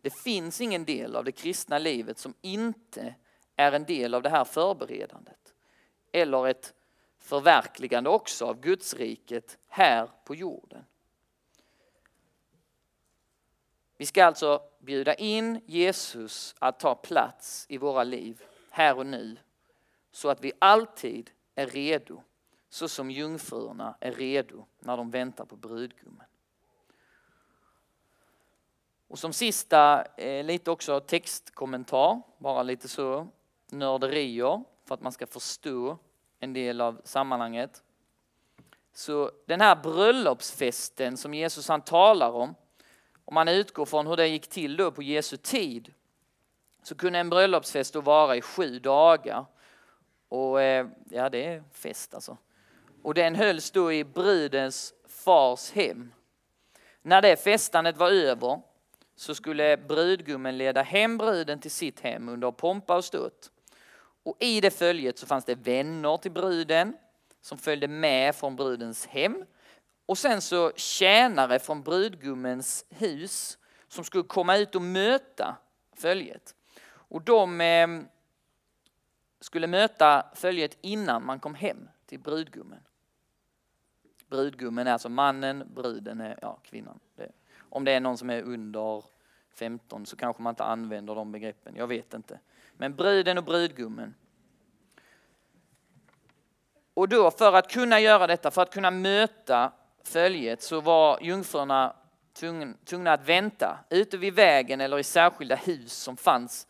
Det 0.00 0.10
finns 0.10 0.60
ingen 0.60 0.84
del 0.84 1.16
av 1.16 1.24
det 1.24 1.32
kristna 1.32 1.78
livet 1.78 2.18
som 2.18 2.34
inte 2.40 3.14
är 3.56 3.72
en 3.72 3.84
del 3.84 4.14
av 4.14 4.22
det 4.22 4.28
här 4.28 4.44
förberedandet. 4.44 5.54
Eller 6.12 6.46
ett 6.46 6.74
förverkligande 7.18 8.10
också 8.10 8.46
av 8.46 8.60
Guds 8.60 8.94
riket 8.94 9.58
här 9.68 10.10
på 10.24 10.34
jorden. 10.34 10.84
Vi 13.96 14.06
ska 14.06 14.24
alltså 14.24 14.62
bjuda 14.78 15.14
in 15.14 15.60
Jesus 15.66 16.54
att 16.58 16.80
ta 16.80 16.94
plats 16.94 17.66
i 17.68 17.78
våra 17.78 18.04
liv 18.04 18.42
här 18.70 18.98
och 18.98 19.06
nu 19.06 19.36
så 20.10 20.28
att 20.28 20.44
vi 20.44 20.52
alltid 20.58 21.30
är 21.56 21.66
redo 21.66 22.22
så 22.68 22.88
som 22.88 23.10
jungfrurna 23.10 23.96
är 24.00 24.12
redo 24.12 24.66
när 24.78 24.96
de 24.96 25.10
väntar 25.10 25.44
på 25.44 25.56
brudgummen. 25.56 26.26
Och 29.08 29.18
som 29.18 29.32
sista, 29.32 30.04
eh, 30.16 30.44
lite 30.44 30.70
också 30.70 31.00
textkommentar, 31.00 32.22
bara 32.38 32.62
lite 32.62 32.88
så 32.88 33.28
nörderier 33.70 34.64
för 34.84 34.94
att 34.94 35.00
man 35.00 35.12
ska 35.12 35.26
förstå 35.26 35.98
en 36.38 36.52
del 36.52 36.80
av 36.80 37.00
sammanhanget. 37.04 37.82
Så 38.92 39.30
den 39.46 39.60
här 39.60 39.76
bröllopsfesten 39.76 41.16
som 41.16 41.34
Jesus 41.34 41.68
han 41.68 41.80
talar 41.80 42.30
om, 42.30 42.54
om 43.24 43.34
man 43.34 43.48
utgår 43.48 43.86
från 43.86 44.06
hur 44.06 44.16
det 44.16 44.28
gick 44.28 44.48
till 44.48 44.76
då 44.76 44.90
på 44.90 45.02
Jesu 45.02 45.36
tid, 45.36 45.94
så 46.82 46.94
kunde 46.94 47.18
en 47.18 47.30
bröllopsfest 47.30 47.92
då 47.92 48.00
vara 48.00 48.36
i 48.36 48.40
sju 48.40 48.78
dagar. 48.78 49.46
Och 50.36 50.62
eh, 50.62 50.86
ja, 51.10 51.28
det 51.28 51.44
är 51.44 51.62
fest 51.72 52.14
alltså. 52.14 52.36
Och 53.02 53.14
den 53.14 53.34
hölls 53.34 53.70
då 53.70 53.92
i 53.92 54.04
brudens 54.04 54.94
fars 55.08 55.72
hem. 55.72 56.12
När 57.02 57.22
det 57.22 57.36
festandet 57.36 57.96
var 57.96 58.10
över 58.10 58.60
så 59.16 59.34
skulle 59.34 59.76
brudgummen 59.76 60.58
leda 60.58 60.82
hem 60.82 61.18
bruden 61.18 61.60
till 61.60 61.70
sitt 61.70 62.00
hem 62.00 62.28
under 62.28 62.50
pompa 62.50 62.96
och 62.96 63.04
ståt. 63.04 63.50
Och 64.22 64.36
i 64.40 64.60
det 64.60 64.70
följet 64.70 65.18
så 65.18 65.26
fanns 65.26 65.44
det 65.44 65.54
vänner 65.54 66.16
till 66.16 66.32
bruden 66.32 66.96
som 67.40 67.58
följde 67.58 67.88
med 67.88 68.34
från 68.34 68.56
brudens 68.56 69.06
hem. 69.06 69.44
Och 70.06 70.18
sen 70.18 70.40
så 70.40 70.72
tjänare 70.76 71.58
från 71.58 71.82
brudgummens 71.82 72.84
hus 72.88 73.58
som 73.88 74.04
skulle 74.04 74.24
komma 74.24 74.56
ut 74.56 74.74
och 74.74 74.82
möta 74.82 75.56
följet. 75.96 76.54
Och 76.86 77.22
de 77.22 77.60
eh, 77.60 77.88
skulle 79.40 79.66
möta 79.66 80.26
följet 80.34 80.78
innan 80.80 81.24
man 81.24 81.40
kom 81.40 81.54
hem 81.54 81.88
till 82.06 82.20
brudgummen. 82.20 82.80
Brudgummen 84.28 84.86
är 84.86 84.92
alltså 84.92 85.08
mannen, 85.08 85.64
bruden 85.74 86.20
är 86.20 86.38
ja, 86.42 86.58
kvinnan. 86.62 87.00
Det 87.16 87.32
om 87.76 87.84
det 87.84 87.92
är 87.92 88.00
någon 88.00 88.18
som 88.18 88.30
är 88.30 88.42
under 88.42 89.04
15 89.54 90.06
så 90.06 90.16
kanske 90.16 90.42
man 90.42 90.50
inte 90.50 90.64
använder 90.64 91.14
de 91.14 91.32
begreppen, 91.32 91.76
jag 91.76 91.86
vet 91.86 92.14
inte. 92.14 92.40
Men 92.72 92.94
bruden 92.94 93.38
och 93.38 93.44
brudgummen. 93.44 94.14
Och 96.94 97.08
då 97.08 97.30
för 97.30 97.52
att 97.52 97.72
kunna 97.72 98.00
göra 98.00 98.26
detta, 98.26 98.50
för 98.50 98.62
att 98.62 98.70
kunna 98.70 98.90
möta 98.90 99.72
följet 100.04 100.62
så 100.62 100.80
var 100.80 101.18
jungfrurna 101.22 101.96
tvungna 102.84 103.12
att 103.12 103.28
vänta 103.28 103.78
ute 103.90 104.16
vid 104.16 104.34
vägen 104.34 104.80
eller 104.80 104.98
i 104.98 105.02
särskilda 105.02 105.56
hus 105.56 105.92
som 105.92 106.16
fanns 106.16 106.66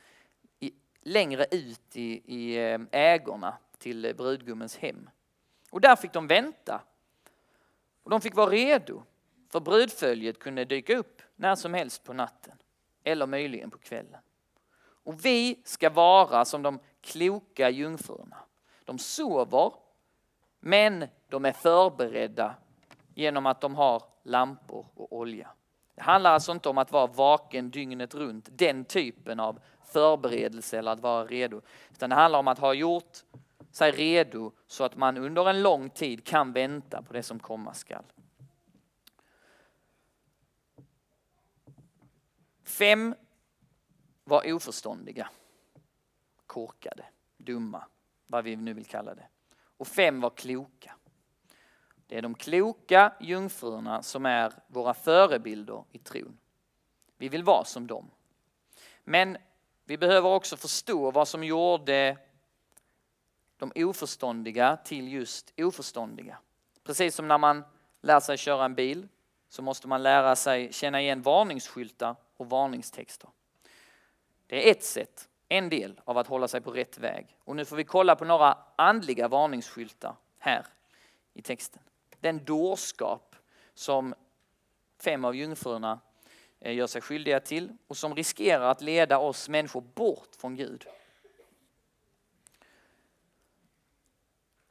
längre 1.07 1.47
ut 1.51 1.97
i, 1.97 2.23
i 2.35 2.57
eh, 2.73 2.81
ägorna 2.93 3.55
till 3.79 4.15
brudgummens 4.17 4.77
hem. 4.77 5.11
Och 5.71 5.81
där 5.81 5.97
fick 5.97 6.13
de 6.13 6.27
vänta. 6.27 6.83
Och 8.03 8.11
de 8.11 8.21
fick 8.21 8.35
vara 8.35 8.51
redo, 8.51 9.03
för 9.49 9.61
brudföljet 9.61 10.39
kunde 10.39 10.65
dyka 10.65 10.97
upp 10.97 11.23
när 11.37 11.55
som 11.55 11.75
helst 11.75 12.05
på 12.05 12.13
natten 12.13 12.59
eller 13.05 13.27
möjligen 13.27 13.71
på 13.71 13.79
kvällen. 13.79 14.21
Och 14.79 15.25
vi 15.25 15.61
ska 15.65 15.91
vara 15.91 16.45
som 16.45 16.63
de 16.63 16.79
kloka 17.01 17.71
jungfrurna. 17.71 18.37
De 18.85 18.99
sover, 18.99 19.73
men 20.61 21.07
de 21.29 21.45
är 21.45 21.53
förberedda 21.53 22.55
genom 23.15 23.47
att 23.47 23.61
de 23.61 23.75
har 23.75 24.03
lampor 24.23 24.87
och 24.95 25.13
olja. 25.17 25.51
Det 25.95 26.03
handlar 26.03 26.33
alltså 26.33 26.53
inte 26.53 26.69
om 26.69 26.79
att 26.79 26.93
vara 26.93 27.07
vaken 27.07 27.71
dygnet 27.71 28.15
runt, 28.15 28.49
den 28.51 28.85
typen 28.85 29.41
av 29.41 29.61
förberedelse 29.87 30.78
eller 30.78 30.90
att 30.90 31.00
vara 31.00 31.25
redo. 31.25 31.61
Utan 31.93 32.11
det 32.11 32.16
handlar 32.16 32.38
om 32.38 32.49
att 32.49 32.59
ha 32.59 32.75
gjort 32.75 33.25
sig 33.71 33.90
redo 33.90 34.52
så 34.66 34.85
att 34.85 34.97
man 34.97 35.16
under 35.16 35.49
en 35.49 35.62
lång 35.62 35.90
tid 35.90 36.26
kan 36.26 36.52
vänta 36.52 37.02
på 37.02 37.12
det 37.12 37.23
som 37.23 37.38
komma 37.38 37.75
skall. 37.75 38.05
Fem 42.64 43.14
var 44.25 44.52
oförståndiga, 44.52 45.31
korkade, 46.47 47.05
dumma, 47.37 47.85
vad 48.26 48.45
vi 48.45 48.57
nu 48.57 48.75
vill 48.75 48.87
kalla 48.87 49.14
det. 49.14 49.26
Och 49.76 49.88
fem 49.88 50.21
var 50.21 50.31
kloka. 50.31 50.95
Det 52.07 52.19
är 52.19 52.23
de 52.23 52.35
kloka 52.35 53.12
jungfrurna 53.21 54.02
som 54.02 54.26
är 54.26 54.52
våra 54.66 54.95
förebilder 54.95 55.85
i 55.93 55.99
tron. 55.99 56.38
Vi 57.16 57.28
vill 57.28 57.45
vara 57.45 57.64
som 57.64 57.87
dem. 57.87 58.11
Men 59.05 59.37
vi 59.88 59.99
behöver 59.99 60.28
också 60.28 60.57
förstå 60.57 61.11
vad 61.11 61.28
som 61.28 61.45
gjorde 61.45 62.19
de 63.57 63.73
oförståndiga 63.75 64.76
till 64.76 65.12
just 65.12 65.52
oförståndiga. 65.57 66.38
Precis 66.85 67.14
som 67.14 67.28
när 67.28 67.38
man 67.38 67.64
lär 68.02 68.21
sig 68.21 68.37
köra 68.37 68.64
en 68.64 68.75
bil 68.75 69.09
så 69.49 69.62
måste 69.62 69.88
man 69.88 70.02
lära 70.02 70.37
sig 70.37 70.73
känna 70.73 71.00
igen 71.00 71.23
varningsskyltar 71.23 72.16
och 72.37 72.50
varningstexter. 72.50 73.31
Det 74.47 74.69
är 74.69 74.71
ett 74.71 74.85
sätt, 74.85 75.28
en 75.49 75.69
del 75.69 76.00
av 76.05 76.19
att 76.19 76.26
hålla 76.26 76.49
sig 76.49 76.61
på 76.61 76.71
rätt 76.71 76.99
väg. 76.99 77.37
Och 77.45 77.57
nu 77.57 77.64
får 77.64 77.76
vi 77.76 77.85
kolla 77.85 78.16
på 78.16 78.25
några 78.25 78.59
andliga 78.76 79.28
varningsskyltar 79.28 80.16
här 80.38 80.66
i 81.35 81.43
texten. 81.43 81.83
Den 82.21 82.45
dårskap 82.45 83.37
som 83.75 84.14
fem 84.99 85.25
av 85.25 85.37
jungfrurna 85.37 86.00
Eh, 86.61 86.75
gör 86.75 86.87
sig 86.87 87.01
skyldiga 87.01 87.41
till 87.41 87.73
och 87.87 87.97
som 87.97 88.15
riskerar 88.15 88.71
att 88.71 88.81
leda 88.81 89.19
oss 89.19 89.49
människor 89.49 89.81
bort 89.81 90.29
från 90.39 90.57
Gud. 90.57 90.87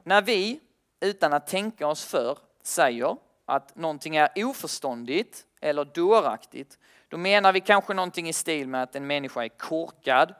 När 0.02 0.22
vi, 0.22 0.60
utan 1.00 1.32
att 1.32 1.46
tänka 1.46 1.86
oss 1.86 2.04
för, 2.04 2.38
säger 2.62 3.16
att 3.44 3.76
någonting 3.76 4.16
är 4.16 4.30
oförståndigt 4.36 5.46
eller 5.60 5.84
dåraktigt, 5.84 6.78
då 7.08 7.16
menar 7.16 7.52
vi 7.52 7.60
kanske 7.60 7.94
någonting 7.94 8.28
i 8.28 8.32
stil 8.32 8.68
med 8.68 8.82
att 8.82 8.96
en 8.96 9.06
människa 9.06 9.44
är 9.44 9.48
korkad, 9.48 10.34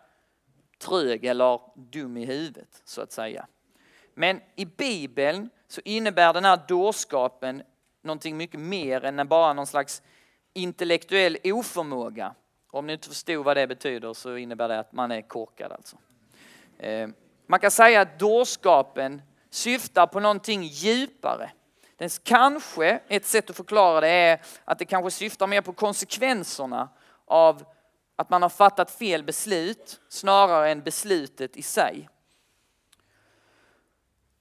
trög 0.79 1.25
eller 1.25 1.61
dum 1.75 2.17
i 2.17 2.25
huvudet, 2.25 2.83
så 2.85 3.03
att 3.03 3.13
säga. 3.13 3.47
Men 4.15 4.41
i 4.57 4.65
Bibeln 4.65 5.51
så 5.69 5.81
innebär 5.85 6.33
den 6.33 6.45
här 6.45 6.61
dårskapen 6.69 7.63
någonting 8.03 8.37
mycket 8.37 8.61
mer 8.61 9.05
än 9.05 9.29
bara 9.29 9.53
någon 9.53 9.67
slags 9.67 10.03
intellektuell 10.57 11.39
oförmåga. 11.45 12.35
Om 12.71 12.87
ni 12.87 12.93
inte 12.93 13.09
förstod 13.09 13.45
vad 13.45 13.57
det 13.57 13.67
betyder 13.67 14.15
så 14.15 14.37
innebär 14.37 14.69
det 14.69 14.79
att 14.79 14.93
man 14.93 15.11
är 15.11 15.23
korkad 15.23 15.73
alltså. 15.73 15.97
Eh, 16.79 17.09
man 17.47 17.61
kan 17.61 17.71
säga 17.71 18.01
att 18.01 18.19
dårskapen 18.19 19.23
syftar 19.51 20.07
på 20.07 20.21
någonting 20.21 20.63
djupare. 20.63 21.51
Den 21.97 22.11
kanske, 22.23 23.01
ett 23.09 23.27
sätt 23.27 23.51
att 23.51 23.57
förklara 23.57 24.01
det 24.01 24.09
är 24.09 24.41
att 24.65 24.79
det 24.79 24.85
kanske 24.85 25.11
syftar 25.11 25.47
mer 25.47 25.61
på 25.61 25.73
konsekvenserna 25.73 26.89
av 27.25 27.65
att 28.17 28.31
man 28.31 28.43
har 28.43 28.49
fattat 28.49 28.91
fel 28.91 29.23
beslut 29.23 30.01
snarare 30.09 30.71
än 30.71 30.83
beslutet 30.83 31.57
i 31.57 31.63
sig. 31.63 32.09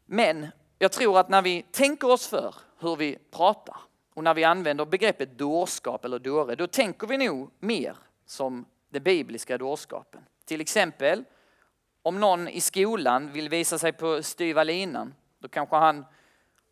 Men 0.06 0.48
jag 0.80 0.92
tror 0.92 1.20
att 1.20 1.30
när 1.30 1.42
vi 1.42 1.66
tänker 1.72 2.12
oss 2.12 2.28
för 2.28 2.56
hur 2.80 2.96
vi 2.96 3.18
pratar 3.32 3.78
och 4.16 4.24
när 4.24 4.34
vi 4.34 4.44
använder 4.44 4.86
begreppet 4.86 5.38
dårskap 5.38 6.06
eller 6.06 6.20
dåre, 6.20 6.56
då 6.56 6.68
tänker 6.68 7.08
vi 7.08 7.18
nog 7.18 7.52
mer 7.60 7.98
som 8.26 8.66
den 8.90 9.04
bibliska 9.04 9.58
dårskapen. 9.58 10.22
Till 10.46 10.62
exempel 10.62 11.24
om 12.02 12.20
någon 12.20 12.48
i 12.48 12.62
skolan 12.62 13.32
vill 13.32 13.50
visa 13.50 13.78
sig 13.78 13.94
på 13.94 14.24
styva 14.24 14.64
linan, 14.64 15.14
då 15.40 15.48
kanske 15.48 15.76
han, 15.76 16.06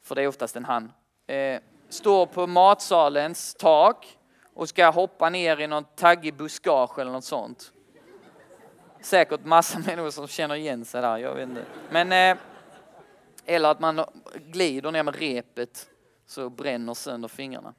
för 0.04 0.16
det 0.16 0.22
är 0.22 0.28
oftast 0.28 0.56
en 0.56 0.66
han, 0.66 0.92
eh, 1.28 1.60
står 1.90 2.26
på 2.26 2.48
matsalens 2.48 3.56
tak 3.56 4.18
och 4.54 4.70
ska 4.70 4.90
hoppa 4.90 5.30
ner 5.30 5.60
i 5.60 5.68
någon 5.68 5.86
taggig 5.96 6.34
buskage 6.34 7.00
eller 7.00 7.12
något 7.12 7.24
sånt. 7.24 7.72
Säkert 9.02 9.46
massa 9.46 9.80
människor 9.86 10.10
som 10.10 10.28
känner 10.28 10.56
igen 10.56 10.86
sig 10.86 11.02
där, 11.02 11.18
jag 11.18 11.36
vet 11.36 11.50
inte. 11.50 11.66
Men, 11.90 12.12
eh, 12.12 12.44
eller 13.46 13.70
att 13.70 13.80
man 13.80 14.06
glider 14.36 14.92
ner 14.92 15.04
med 15.04 15.16
repet 15.16 15.90
så 16.26 16.50
bränner 16.50 16.94
sönder 16.94 17.28
fingrarna. 17.28 17.74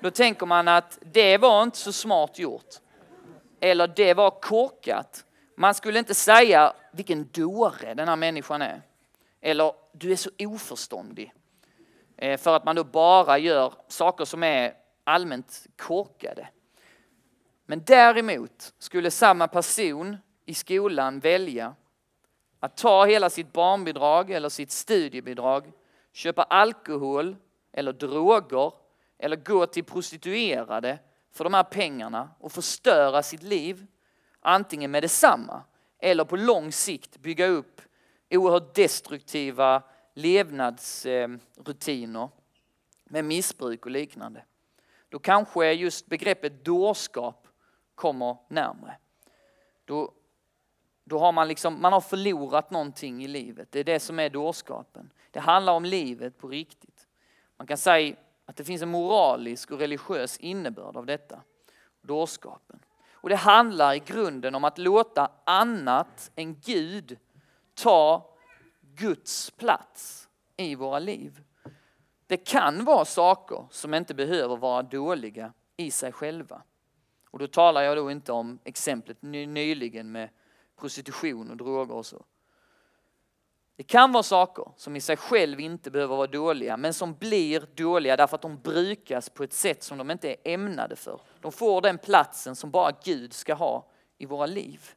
Då 0.00 0.10
tänker 0.10 0.46
man 0.46 0.68
att 0.68 0.98
det 1.00 1.38
var 1.38 1.62
inte 1.62 1.78
så 1.78 1.92
smart 1.92 2.38
gjort. 2.38 2.74
Eller 3.60 3.86
det 3.86 4.14
var 4.14 4.30
korkat. 4.30 5.24
Man 5.56 5.74
skulle 5.74 5.98
inte 5.98 6.14
säga 6.14 6.72
vilken 6.92 7.28
dåre 7.32 7.94
den 7.94 8.08
här 8.08 8.16
människan 8.16 8.62
är. 8.62 8.82
Eller 9.40 9.72
du 9.92 10.12
är 10.12 10.16
så 10.16 10.30
oförståndig. 10.38 11.32
Eh, 12.16 12.38
för 12.38 12.56
att 12.56 12.64
man 12.64 12.76
då 12.76 12.84
bara 12.84 13.38
gör 13.38 13.74
saker 13.88 14.24
som 14.24 14.42
är 14.42 14.74
allmänt 15.04 15.66
korkade. 15.76 16.48
Men 17.66 17.84
däremot 17.84 18.72
skulle 18.78 19.10
samma 19.10 19.48
person 19.48 20.16
i 20.46 20.54
skolan 20.54 21.20
välja 21.20 21.74
att 22.60 22.76
ta 22.76 23.04
hela 23.04 23.30
sitt 23.30 23.52
barnbidrag 23.52 24.30
eller 24.30 24.48
sitt 24.48 24.70
studiebidrag, 24.70 25.72
köpa 26.12 26.42
alkohol 26.42 27.36
eller 27.76 27.92
droger 27.92 28.72
eller 29.18 29.36
gå 29.36 29.66
till 29.66 29.84
prostituerade 29.84 30.98
för 31.32 31.44
de 31.44 31.54
här 31.54 31.64
pengarna 31.64 32.30
och 32.38 32.52
förstöra 32.52 33.22
sitt 33.22 33.42
liv 33.42 33.86
antingen 34.40 34.90
med 34.90 35.02
detsamma 35.02 35.62
eller 35.98 36.24
på 36.24 36.36
lång 36.36 36.72
sikt 36.72 37.18
bygga 37.18 37.46
upp 37.46 37.80
oerhört 38.30 38.74
destruktiva 38.74 39.82
levnadsrutiner 40.14 42.28
med 43.04 43.24
missbruk 43.24 43.84
och 43.84 43.90
liknande. 43.90 44.44
Då 45.08 45.18
kanske 45.18 45.72
just 45.72 46.06
begreppet 46.06 46.64
dårskap 46.64 47.48
kommer 47.94 48.36
närmre. 48.48 48.96
Då, 49.84 50.12
då 51.04 51.18
har 51.18 51.32
man, 51.32 51.48
liksom, 51.48 51.82
man 51.82 51.92
har 51.92 52.00
förlorat 52.00 52.70
någonting 52.70 53.24
i 53.24 53.28
livet. 53.28 53.72
Det 53.72 53.80
är 53.80 53.84
det 53.84 54.00
som 54.00 54.18
är 54.18 54.30
dårskapen. 54.30 55.12
Det 55.30 55.40
handlar 55.40 55.72
om 55.72 55.84
livet 55.84 56.38
på 56.38 56.48
riktigt. 56.48 56.93
Man 57.56 57.66
kan 57.66 57.76
säga 57.76 58.16
att 58.44 58.56
det 58.56 58.64
finns 58.64 58.82
en 58.82 58.88
moralisk 58.88 59.70
och 59.70 59.78
religiös 59.78 60.36
innebörd 60.36 60.96
av 60.96 61.06
detta. 61.06 61.42
Dårskapen. 62.02 62.78
Och 63.12 63.28
det 63.28 63.36
handlar 63.36 63.94
i 63.94 63.98
grunden 63.98 64.54
om 64.54 64.64
att 64.64 64.78
låta 64.78 65.30
annat 65.44 66.30
än 66.34 66.60
Gud 66.60 67.18
ta 67.74 68.34
Guds 68.80 69.50
plats 69.50 70.28
i 70.56 70.74
våra 70.74 70.98
liv. 70.98 71.42
Det 72.26 72.36
kan 72.36 72.84
vara 72.84 73.04
saker 73.04 73.66
som 73.70 73.94
inte 73.94 74.14
behöver 74.14 74.56
vara 74.56 74.82
dåliga 74.82 75.52
i 75.76 75.90
sig 75.90 76.12
själva. 76.12 76.62
Och 77.30 77.38
då 77.38 77.46
talar 77.46 77.82
jag 77.82 77.96
då 77.96 78.10
inte 78.10 78.32
om 78.32 78.58
exemplet 78.64 79.22
nyligen 79.22 80.12
med 80.12 80.28
prostitution 80.76 81.50
och 81.50 81.56
droger 81.56 81.94
och 81.94 82.06
så. 82.06 82.24
Det 83.76 83.82
kan 83.82 84.12
vara 84.12 84.22
saker 84.22 84.72
som 84.76 84.96
i 84.96 85.00
sig 85.00 85.16
själv 85.16 85.60
inte 85.60 85.90
behöver 85.90 86.16
vara 86.16 86.26
dåliga 86.26 86.76
men 86.76 86.94
som 86.94 87.14
blir 87.14 87.66
dåliga 87.74 88.16
därför 88.16 88.34
att 88.34 88.42
de 88.42 88.58
brukas 88.58 89.30
på 89.30 89.44
ett 89.44 89.52
sätt 89.52 89.82
som 89.82 89.98
de 89.98 90.10
inte 90.10 90.30
är 90.30 90.36
ämnade 90.44 90.96
för. 90.96 91.20
De 91.40 91.52
får 91.52 91.80
den 91.80 91.98
platsen 91.98 92.56
som 92.56 92.70
bara 92.70 92.92
Gud 93.04 93.32
ska 93.32 93.54
ha 93.54 93.86
i 94.18 94.26
våra 94.26 94.46
liv. 94.46 94.90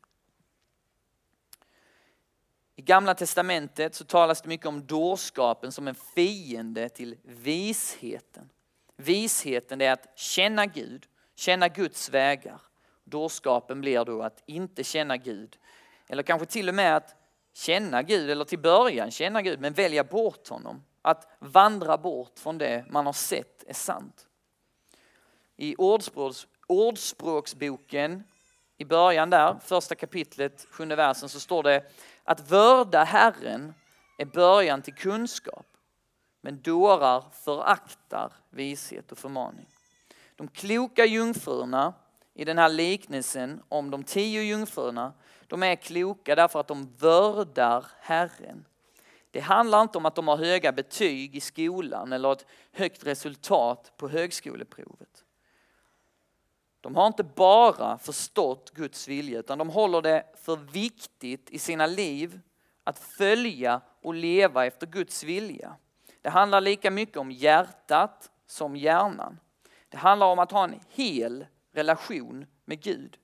I 2.76 2.82
Gamla 2.82 3.14
Testamentet 3.14 3.96
så 3.96 4.06
talas 4.06 4.42
det 4.42 4.50
mycket 4.50 4.68
om 4.68 4.86
dårskapen 4.86 5.72
som 5.72 5.88
en 5.88 5.96
fiende 5.96 6.90
till 6.90 7.18
visheten. 7.24 8.50
Visheten 8.96 9.82
är 9.82 9.92
att 9.92 10.20
känna 10.20 10.66
Gud, 10.66 11.06
känna 11.36 11.68
Guds 11.68 12.10
vägar 12.10 12.60
dårskapen 13.10 13.82
blir 13.82 14.06
då 14.06 14.22
att 14.22 14.44
inte 14.46 14.84
känna 14.84 15.18
Gud. 15.18 15.58
Eller 16.08 16.24
kanske 16.24 16.46
till 16.46 16.70
och 16.70 16.76
med 16.76 16.96
att 16.96 17.16
känna 17.58 18.04
Gud, 18.04 18.30
eller 18.30 18.46
till 18.46 18.60
början 18.60 19.12
känna 19.12 19.42
Gud, 19.42 19.60
men 19.60 19.74
välja 19.74 20.04
bort 20.04 20.48
honom. 20.48 20.84
Att 21.02 21.28
vandra 21.40 21.98
bort 21.98 22.40
från 22.40 22.58
det 22.58 22.86
man 22.90 23.06
har 23.06 23.14
sett 23.14 23.64
är 23.68 23.74
sant. 23.74 24.28
I 25.56 25.76
ordspråks, 25.76 26.48
Ordspråksboken, 26.68 28.24
i 28.78 28.86
början 28.86 29.30
där, 29.30 29.60
första 29.66 29.96
kapitlet, 29.96 30.68
sjunde 30.72 30.96
versen, 30.96 31.30
så 31.30 31.40
står 31.40 31.64
det 31.64 31.92
att 32.24 32.52
vörda 32.52 33.04
Herren 33.04 33.74
är 34.18 34.26
början 34.26 34.82
till 34.82 34.94
kunskap, 34.94 35.68
men 36.42 36.62
dårar 36.62 37.24
föraktar 37.32 38.34
vishet 38.50 39.12
och 39.12 39.18
förmaning. 39.18 39.68
De 40.36 40.48
kloka 40.48 41.06
jungfrurna 41.06 41.94
i 42.34 42.46
den 42.46 42.58
här 42.58 42.70
liknelsen 42.70 43.64
om 43.70 43.92
de 43.92 44.04
tio 44.04 44.42
jungfrurna, 44.42 45.14
de 45.48 45.64
är 45.64 45.76
kloka 45.76 46.36
därför 46.36 46.60
att 46.60 46.68
de 46.68 46.94
vördar 46.98 47.86
Herren. 48.00 48.66
Det 49.32 49.40
handlar 49.40 49.82
inte 49.82 49.98
om 49.98 50.06
att 50.06 50.16
de 50.16 50.28
har 50.28 50.38
höga 50.38 50.72
betyg 50.72 51.36
i 51.36 51.40
skolan 51.40 52.14
eller 52.14 52.34
ett 52.34 52.46
högt 52.72 53.06
resultat 53.06 53.92
på 53.98 54.08
högskoleprovet. 54.08 55.24
De 56.82 56.96
har 56.96 57.08
inte 57.08 57.24
bara 57.24 57.98
förstått 57.98 58.72
Guds 58.74 59.08
vilja 59.08 59.40
utan 59.40 59.58
de 59.58 59.70
håller 59.70 60.02
det 60.02 60.24
för 60.36 60.56
viktigt 60.56 61.50
i 61.50 61.60
sina 61.60 61.86
liv 61.86 62.40
att 62.84 63.00
följa 63.00 63.82
och 64.02 64.14
leva 64.14 64.66
efter 64.66 64.88
Guds 64.88 65.24
vilja. 65.24 65.76
Det 66.22 66.30
handlar 66.30 66.62
lika 66.62 66.92
mycket 66.92 67.18
om 67.18 67.32
hjärtat 67.32 68.32
som 68.46 68.76
hjärnan. 68.76 69.40
Det 69.90 69.98
handlar 69.98 70.28
om 70.28 70.40
att 70.40 70.52
ha 70.52 70.64
en 70.64 70.80
hel 70.90 71.46
relation 71.72 72.46
med 72.66 72.82
Gud. 72.82 73.18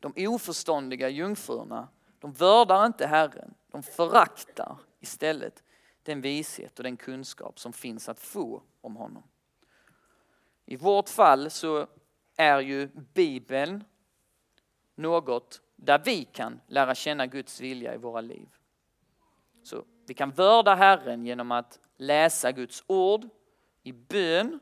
De 0.00 0.12
oförståndiga 0.16 1.08
jungfrurna, 1.08 1.88
de 2.18 2.32
vördar 2.32 2.86
inte 2.86 3.06
Herren, 3.06 3.54
de 3.70 3.82
föraktar 3.82 4.78
istället 5.00 5.62
den 6.02 6.20
vishet 6.20 6.78
och 6.78 6.82
den 6.82 6.96
kunskap 6.96 7.58
som 7.58 7.72
finns 7.72 8.08
att 8.08 8.20
få 8.20 8.62
om 8.80 8.96
honom. 8.96 9.22
I 10.66 10.76
vårt 10.76 11.08
fall 11.08 11.50
så 11.50 11.86
är 12.36 12.60
ju 12.60 12.86
Bibeln 13.14 13.84
något 14.94 15.62
där 15.76 16.02
vi 16.04 16.24
kan 16.24 16.60
lära 16.66 16.94
känna 16.94 17.26
Guds 17.26 17.60
vilja 17.60 17.94
i 17.94 17.98
våra 17.98 18.20
liv. 18.20 18.48
Så 19.62 19.84
vi 20.06 20.14
kan 20.14 20.30
vörda 20.30 20.74
Herren 20.74 21.26
genom 21.26 21.52
att 21.52 21.78
läsa 21.96 22.52
Guds 22.52 22.84
ord 22.86 23.28
i 23.82 23.92
bön 23.92 24.60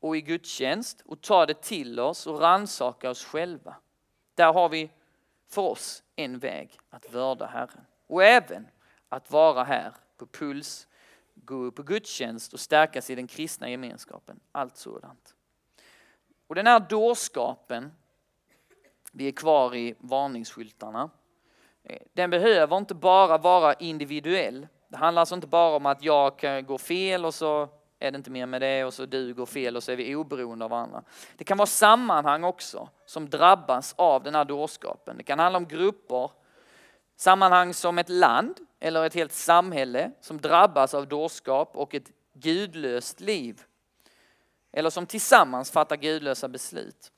och 0.00 0.16
i 0.16 0.20
gudstjänst 0.20 1.02
och 1.04 1.20
ta 1.20 1.46
det 1.46 1.62
till 1.62 2.00
oss 2.00 2.26
och 2.26 2.40
ransaka 2.40 3.10
oss 3.10 3.24
själva. 3.24 3.76
Där 4.36 4.52
har 4.52 4.68
vi 4.68 4.90
för 5.48 5.62
oss 5.62 6.02
en 6.16 6.38
väg 6.38 6.78
att 6.90 7.12
vörda 7.12 7.46
Herren. 7.46 7.86
Och 8.06 8.24
även 8.24 8.68
att 9.08 9.30
vara 9.30 9.64
här 9.64 9.92
på 10.16 10.26
Puls, 10.26 10.88
gå 11.34 11.70
på 11.70 11.82
gudstjänst 11.82 12.52
och 12.52 12.60
stärkas 12.60 13.10
i 13.10 13.14
den 13.14 13.26
kristna 13.26 13.70
gemenskapen. 13.70 14.40
Allt 14.52 14.76
sådant. 14.76 15.34
Och 16.46 16.54
den 16.54 16.66
här 16.66 16.80
dårskapen, 16.80 17.92
vi 19.12 19.28
är 19.28 19.32
kvar 19.32 19.74
i 19.74 19.94
varningsskyltarna, 19.98 21.10
eh, 21.82 22.02
den 22.12 22.30
behöver 22.30 22.76
inte 22.76 22.94
bara 22.94 23.38
vara 23.38 23.74
individuell. 23.74 24.68
Det 24.88 24.96
handlar 24.96 25.20
alltså 25.20 25.34
inte 25.34 25.46
bara 25.46 25.76
om 25.76 25.86
att 25.86 26.02
jag 26.02 26.38
kan 26.38 26.66
gå 26.66 26.78
fel 26.78 27.24
och 27.24 27.34
så 27.34 27.68
är 27.98 28.10
det 28.10 28.16
inte 28.16 28.30
mer 28.30 28.46
med 28.46 28.60
det 28.60 28.84
och 28.84 28.94
så 28.94 29.06
duger 29.06 29.46
fel 29.46 29.76
och 29.76 29.82
så 29.82 29.92
är 29.92 29.96
vi 29.96 30.14
oberoende 30.14 30.64
av 30.64 30.70
varandra. 30.70 31.02
Det 31.36 31.44
kan 31.44 31.58
vara 31.58 31.66
sammanhang 31.66 32.44
också 32.44 32.88
som 33.06 33.30
drabbas 33.30 33.94
av 33.98 34.22
den 34.22 34.34
här 34.34 34.44
dårskapen. 34.44 35.16
Det 35.16 35.22
kan 35.22 35.38
handla 35.38 35.56
om 35.56 35.68
grupper, 35.68 36.30
sammanhang 37.16 37.74
som 37.74 37.98
ett 37.98 38.08
land 38.08 38.56
eller 38.80 39.04
ett 39.04 39.14
helt 39.14 39.32
samhälle 39.32 40.10
som 40.20 40.40
drabbas 40.40 40.94
av 40.94 41.08
dårskap 41.08 41.70
och 41.74 41.94
ett 41.94 42.10
gudlöst 42.32 43.20
liv. 43.20 43.62
Eller 44.72 44.90
som 44.90 45.06
tillsammans 45.06 45.70
fattar 45.70 45.96
gudlösa 45.96 46.48
beslut. 46.48 47.12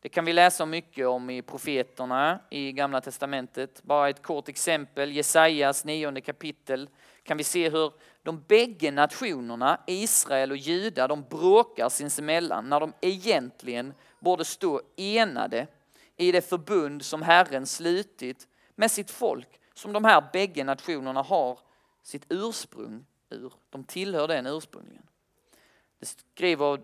Det 0.00 0.08
kan 0.08 0.24
vi 0.24 0.32
läsa 0.32 0.66
mycket 0.66 1.06
om 1.06 1.30
i 1.30 1.42
profeterna 1.42 2.40
i 2.50 2.72
Gamla 2.72 3.00
Testamentet. 3.00 3.82
Bara 3.82 4.08
ett 4.08 4.22
kort 4.22 4.48
exempel, 4.48 5.12
Jesajas 5.12 5.84
nionde 5.84 6.20
kapitel 6.20 6.88
kan 7.22 7.36
vi 7.36 7.44
se 7.44 7.70
hur 7.70 7.92
de 8.26 8.44
bägge 8.48 8.90
nationerna, 8.90 9.80
Israel 9.86 10.50
och 10.50 10.56
Juda, 10.56 11.08
de 11.08 11.22
bråkar 11.22 11.88
sinsemellan 11.88 12.68
när 12.68 12.80
de 12.80 12.92
egentligen 13.00 13.94
borde 14.20 14.44
stå 14.44 14.80
enade 14.96 15.66
i 16.16 16.32
det 16.32 16.40
förbund 16.48 17.04
som 17.04 17.22
Herren 17.22 17.66
slutit 17.66 18.48
med 18.74 18.90
sitt 18.90 19.10
folk, 19.10 19.60
som 19.74 19.92
de 19.92 20.04
här 20.04 20.24
bägge 20.32 20.64
nationerna 20.64 21.22
har 21.22 21.58
sitt 22.02 22.26
ursprung 22.28 23.06
ur. 23.30 23.52
De 23.70 23.84
tillhör 23.84 24.28
den 24.28 24.46
ursprungligen. 24.46 25.06
Det 25.98 26.06
skriver, 26.06 26.80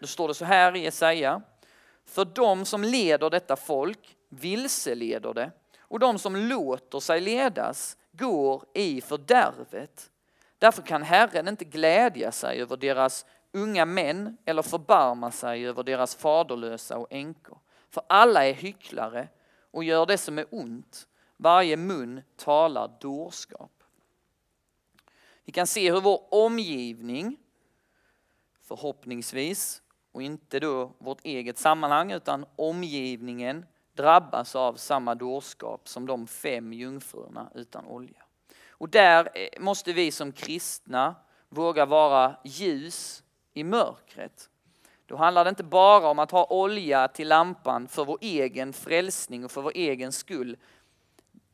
det 0.00 0.06
står 0.06 0.28
det 0.28 0.34
så 0.34 0.44
här 0.44 0.76
i 0.76 0.80
Jesaja. 0.80 1.42
För 2.04 2.24
de 2.24 2.64
som 2.64 2.82
leder 2.82 3.30
detta 3.30 3.56
folk 3.56 4.16
vilseleder 4.28 5.34
det 5.34 5.50
och 5.78 5.98
de 5.98 6.18
som 6.18 6.36
låter 6.36 7.00
sig 7.00 7.20
ledas 7.20 7.96
går 8.12 8.64
i 8.74 9.00
fördärvet. 9.00 10.10
Därför 10.58 10.82
kan 10.82 11.02
Herren 11.02 11.48
inte 11.48 11.64
glädja 11.64 12.32
sig 12.32 12.62
över 12.62 12.76
deras 12.76 13.26
unga 13.52 13.84
män 13.84 14.36
eller 14.44 14.62
förbarma 14.62 15.30
sig 15.30 15.66
över 15.66 15.82
deras 15.82 16.14
faderlösa 16.16 16.98
och 16.98 17.06
änkor. 17.10 17.58
För 17.90 18.02
alla 18.08 18.46
är 18.46 18.52
hycklare 18.52 19.28
och 19.70 19.84
gör 19.84 20.06
det 20.06 20.18
som 20.18 20.38
är 20.38 20.46
ont. 20.50 21.08
Varje 21.36 21.76
mun 21.76 22.22
talar 22.36 22.90
dårskap. 23.00 23.82
Vi 25.44 25.52
kan 25.52 25.66
se 25.66 25.92
hur 25.92 26.00
vår 26.00 26.34
omgivning, 26.34 27.36
förhoppningsvis, 28.60 29.82
och 30.12 30.22
inte 30.22 30.60
då 30.60 30.92
vårt 30.98 31.20
eget 31.24 31.58
sammanhang 31.58 32.12
utan 32.12 32.46
omgivningen 32.56 33.66
drabbas 33.92 34.56
av 34.56 34.74
samma 34.74 35.14
dårskap 35.14 35.88
som 35.88 36.06
de 36.06 36.26
fem 36.26 36.72
jungfrurna 36.72 37.50
utan 37.54 37.86
olja. 37.86 38.27
Och 38.78 38.88
där 38.88 39.28
eh, 39.34 39.60
måste 39.60 39.92
vi 39.92 40.10
som 40.10 40.32
kristna 40.32 41.14
våga 41.48 41.86
vara 41.86 42.36
ljus 42.44 43.22
i 43.54 43.64
mörkret. 43.64 44.50
Då 45.06 45.16
handlar 45.16 45.44
det 45.44 45.48
inte 45.48 45.64
bara 45.64 46.08
om 46.08 46.18
att 46.18 46.30
ha 46.30 46.46
olja 46.50 47.08
till 47.08 47.28
lampan 47.28 47.88
för 47.88 48.04
vår 48.04 48.18
egen 48.20 48.72
frälsning 48.72 49.44
och 49.44 49.50
för 49.50 49.62
vår 49.62 49.72
egen 49.74 50.12
skull. 50.12 50.56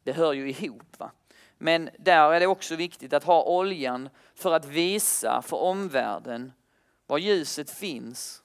Det 0.02 0.12
hör 0.12 0.32
ju 0.32 0.48
ihop. 0.50 0.98
Va? 0.98 1.10
Men 1.58 1.90
där 1.98 2.32
är 2.32 2.40
det 2.40 2.46
också 2.46 2.76
viktigt 2.76 3.12
att 3.12 3.24
ha 3.24 3.44
oljan 3.44 4.08
för 4.34 4.52
att 4.52 4.64
visa 4.64 5.42
för 5.42 5.56
omvärlden 5.56 6.52
var 7.06 7.18
ljuset 7.18 7.70
finns. 7.70 8.42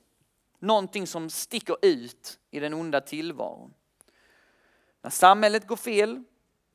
Någonting 0.59 1.07
som 1.07 1.29
sticker 1.29 1.77
ut 1.81 2.39
i 2.51 2.59
den 2.59 2.73
onda 2.73 3.01
tillvaron. 3.01 3.73
När 5.01 5.09
samhället 5.09 5.67
går 5.67 5.75
fel, 5.75 6.23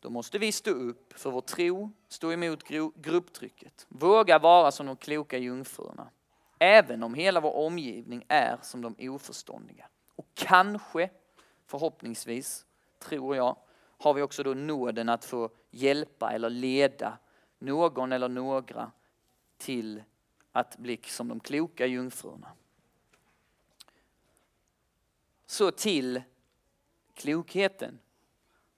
då 0.04 0.10
måste 0.10 0.38
vi 0.38 0.52
stå 0.52 0.70
upp 0.70 1.12
för 1.12 1.30
vår 1.30 1.40
tro, 1.40 1.90
stå 2.08 2.32
emot 2.32 2.64
grupptrycket, 2.94 3.86
våga 3.88 4.38
vara 4.38 4.72
som 4.72 4.86
de 4.86 4.96
kloka 4.96 5.38
jungfrurna. 5.38 6.10
Även 6.58 7.02
om 7.02 7.14
hela 7.14 7.40
vår 7.40 7.54
omgivning 7.56 8.24
är 8.28 8.58
som 8.62 8.82
de 8.82 8.96
oförståndiga. 8.98 9.88
Och 10.16 10.26
kanske, 10.34 11.10
förhoppningsvis, 11.66 12.66
tror 12.98 13.36
jag, 13.36 13.56
har 13.98 14.14
vi 14.14 14.22
också 14.22 14.42
då 14.42 14.54
nåden 14.54 15.08
att 15.08 15.24
få 15.24 15.50
hjälpa 15.70 16.30
eller 16.32 16.50
leda 16.50 17.18
någon 17.58 18.12
eller 18.12 18.28
några 18.28 18.90
till 19.56 20.02
att 20.52 20.76
bli 20.76 21.00
som 21.06 21.28
de 21.28 21.40
kloka 21.40 21.86
jungfrurna. 21.86 22.48
Så 25.46 25.70
till 25.70 26.22
klokheten 27.14 27.98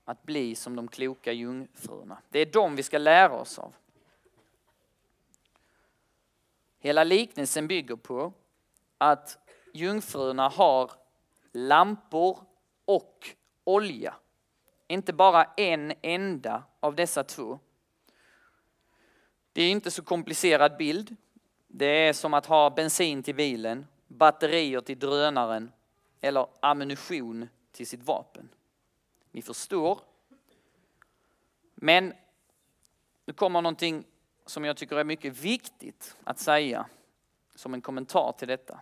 att 0.09 0.23
bli 0.23 0.55
som 0.55 0.77
de 0.77 0.89
kloka 0.89 1.33
jungfrurna. 1.33 2.19
Det 2.31 2.39
är 2.39 2.47
dem 2.47 2.77
vi 2.77 2.83
ska 2.83 2.99
lära 2.99 3.33
oss 3.33 3.59
av. 3.59 3.75
Hela 6.79 7.05
liknelsen 7.05 7.69
bygger 7.69 7.97
på 7.97 8.33
att 8.99 9.39
jungfrurna 9.75 10.49
har 10.49 10.91
lampor 11.53 12.39
och 12.85 13.31
olja. 13.65 14.15
Inte 14.89 15.13
bara 15.13 15.45
en 15.45 15.93
enda 16.03 16.63
av 16.81 16.95
dessa 16.95 17.25
två. 17.25 17.59
Det 19.53 19.63
är 19.63 19.71
inte 19.71 19.91
så 19.91 20.03
komplicerad 20.03 20.77
bild. 20.77 21.17
Det 21.67 21.87
är 21.87 22.13
som 22.13 22.35
att 22.35 22.47
ha 22.47 22.71
bensin 22.71 23.23
till 23.23 23.35
bilen, 23.35 23.87
batterier 24.07 24.81
till 24.81 24.99
drönaren 24.99 25.73
eller 26.21 26.47
ammunition 26.61 27.49
till 27.73 27.87
sitt 27.87 28.03
vapen. 28.03 28.49
Ni 29.37 29.43
förstår. 29.43 30.01
Men 31.75 32.15
nu 33.25 33.33
kommer 33.33 33.63
någonting 33.63 34.05
som 34.47 34.65
jag 34.65 34.77
tycker 34.77 34.97
är 34.97 35.05
mycket 35.05 35.39
viktigt 35.39 36.17
att 36.25 36.39
säga 36.39 36.87
som 37.55 37.75
en 37.75 37.81
kommentar 37.81 38.33
till 38.33 38.49
detta. 38.49 38.81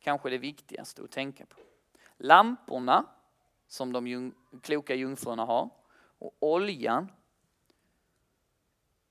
Kanske 0.00 0.30
det 0.30 0.38
viktigaste 0.38 1.02
att 1.02 1.10
tänka 1.10 1.46
på. 1.46 1.60
lamporna 2.16 3.06
som 3.66 3.92
de 3.92 4.06
jung, 4.06 4.34
kloka 4.62 4.94
jungfrurna 4.94 5.44
har 5.44 5.70
och 6.18 6.36
oljan 6.40 7.12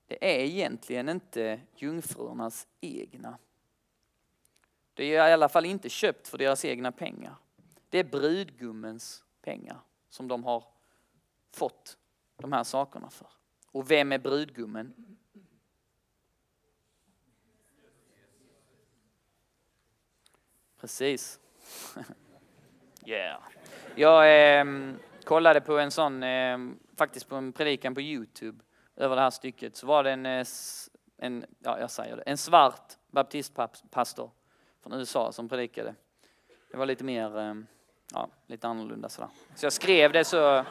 det 0.05 0.35
är 0.35 0.39
egentligen 0.39 1.09
inte 1.09 1.61
jungfrurnas 1.75 2.67
egna. 2.81 3.37
Det 4.93 5.15
är 5.15 5.29
i 5.29 5.33
alla 5.33 5.49
fall 5.49 5.65
inte 5.65 5.89
köpt 5.89 6.27
för 6.27 6.37
deras 6.37 6.65
egna 6.65 6.91
pengar. 6.91 7.35
Det 7.89 7.99
är 7.99 8.03
brudgummens 8.03 9.23
pengar 9.41 9.81
som 10.09 10.27
de 10.27 10.43
har 10.43 10.63
fått 11.51 11.97
de 12.37 12.53
här 12.53 12.63
sakerna 12.63 13.09
för. 13.09 13.27
Och 13.71 13.91
vem 13.91 14.11
är 14.11 14.17
brudgummen? 14.17 15.17
Precis. 20.79 21.39
yeah. 23.05 23.41
Jag 23.95 24.59
eh, 24.59 24.65
kollade 25.23 25.61
på 25.61 25.79
en 25.79 25.91
sån, 25.91 26.23
eh, 26.23 26.57
faktiskt 26.97 27.27
på 27.27 27.35
en 27.35 27.53
predikan 27.53 27.95
på 27.95 28.01
Youtube 28.01 28.63
över 28.95 29.15
det 29.15 29.21
här 29.21 29.29
stycket, 29.29 29.75
så 29.75 29.87
var 29.87 30.03
det 30.03 30.11
en, 30.11 30.25
eh, 30.25 30.45
en 31.17 31.45
ja 31.59 31.79
jag 31.79 31.91
säger 31.91 32.17
det, 32.17 32.21
en 32.21 32.37
svart 32.37 32.93
baptistpastor 33.11 34.31
från 34.83 34.93
USA 34.93 35.31
som 35.31 35.49
predikade. 35.49 35.95
Det 36.71 36.77
var 36.77 36.85
lite 36.85 37.03
mer, 37.03 37.37
eh, 37.37 37.53
ja, 38.13 38.27
lite 38.47 38.67
annorlunda 38.67 39.09
sådär. 39.09 39.29
Så 39.55 39.65
jag 39.65 39.73
skrev 39.73 40.11
det 40.11 40.25
så, 40.25 40.65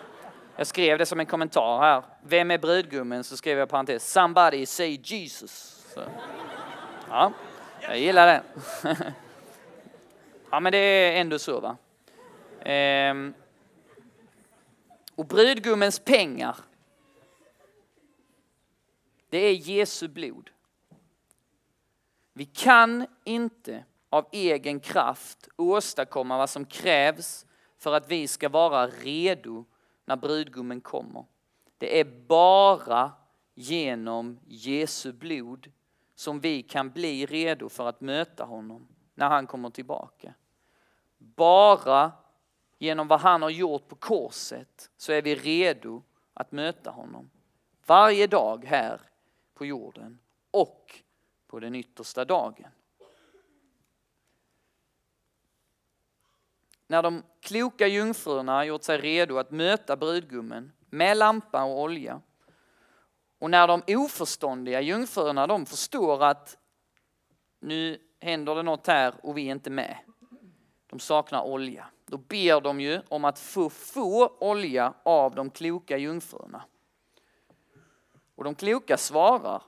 jag 0.56 0.66
skrev 0.66 0.98
det 0.98 1.06
som 1.06 1.20
en 1.20 1.26
kommentar 1.26 1.80
här. 1.80 2.02
Vem 2.22 2.50
är 2.50 2.58
brudgummen? 2.58 3.24
Så 3.24 3.36
skrev 3.36 3.58
jag 3.58 3.68
parentes, 3.68 4.12
somebody 4.12 4.66
say 4.66 5.00
Jesus. 5.04 5.84
Så. 5.94 6.04
Ja, 7.08 7.32
jag 7.80 7.98
gillar 7.98 8.26
det. 8.26 8.42
Ja, 10.50 10.60
men 10.60 10.72
det 10.72 10.78
är 10.78 11.20
ändå 11.20 11.38
så 11.38 11.60
va. 11.60 11.76
Ehm. 12.60 13.34
Och 15.14 15.26
brudgummens 15.26 15.98
pengar, 15.98 16.56
det 19.28 19.38
är 19.38 19.52
Jesu 19.52 20.08
blod. 20.08 20.50
Vi 22.32 22.44
kan 22.44 23.06
inte 23.24 23.84
av 24.16 24.26
egen 24.32 24.80
kraft 24.80 25.48
åstadkomma 25.56 26.38
vad 26.38 26.50
som 26.50 26.64
krävs 26.64 27.46
för 27.78 27.94
att 27.94 28.10
vi 28.10 28.28
ska 28.28 28.48
vara 28.48 28.86
redo 28.86 29.64
när 30.04 30.16
brudgummen 30.16 30.80
kommer. 30.80 31.24
Det 31.78 32.00
är 32.00 32.04
bara 32.26 33.12
genom 33.54 34.40
Jesu 34.46 35.12
blod 35.12 35.72
som 36.14 36.40
vi 36.40 36.62
kan 36.62 36.90
bli 36.90 37.26
redo 37.26 37.68
för 37.68 37.88
att 37.88 38.00
möta 38.00 38.44
honom 38.44 38.88
när 39.14 39.28
han 39.28 39.46
kommer 39.46 39.70
tillbaka. 39.70 40.34
Bara 41.18 42.12
genom 42.78 43.08
vad 43.08 43.20
han 43.20 43.42
har 43.42 43.50
gjort 43.50 43.88
på 43.88 43.96
korset 43.96 44.90
så 44.96 45.12
är 45.12 45.22
vi 45.22 45.34
redo 45.34 46.02
att 46.34 46.52
möta 46.52 46.90
honom. 46.90 47.30
Varje 47.86 48.26
dag 48.26 48.64
här 48.64 49.00
på 49.54 49.66
jorden 49.66 50.18
och 50.50 51.00
på 51.46 51.60
den 51.60 51.74
yttersta 51.74 52.24
dagen. 52.24 52.70
När 56.86 57.02
de 57.02 57.22
kloka 57.40 57.86
jungfrurna 57.86 58.64
gjort 58.64 58.82
sig 58.82 58.98
redo 58.98 59.38
att 59.38 59.50
möta 59.50 59.96
brudgummen 59.96 60.72
med 60.90 61.16
lampa 61.16 61.64
och 61.64 61.80
olja 61.80 62.20
och 63.38 63.50
när 63.50 63.66
de 63.66 63.82
oförståndiga 63.86 64.80
jungfrurna 64.80 65.46
de 65.46 65.66
förstår 65.66 66.24
att 66.24 66.58
nu 67.60 67.98
händer 68.20 68.54
det 68.54 68.62
något 68.62 68.86
här 68.86 69.14
och 69.22 69.36
vi 69.38 69.46
är 69.46 69.52
inte 69.52 69.70
med. 69.70 69.96
De 70.86 70.98
saknar 70.98 71.42
olja. 71.42 71.86
Då 72.06 72.18
ber 72.18 72.60
de 72.60 72.80
ju 72.80 73.00
om 73.08 73.24
att 73.24 73.38
få 73.38 73.70
få 73.70 74.36
olja 74.40 74.94
av 75.02 75.34
de 75.34 75.50
kloka 75.50 75.96
jungfrurna. 75.96 76.64
Och 78.34 78.44
de 78.44 78.54
kloka 78.54 78.96
svarar, 78.96 79.62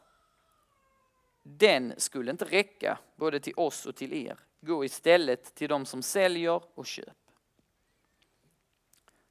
den 1.43 1.95
skulle 1.97 2.31
inte 2.31 2.45
räcka 2.45 2.99
både 3.17 3.41
till 3.41 3.55
oss 3.57 3.87
och 3.87 3.97
till 3.97 4.13
er. 4.13 4.39
Gå 4.61 4.85
istället 4.85 5.55
till 5.55 5.69
de 5.69 5.87
som 5.87 6.03
säljer 6.03 6.63
och 6.75 6.87
köp. 6.87 7.17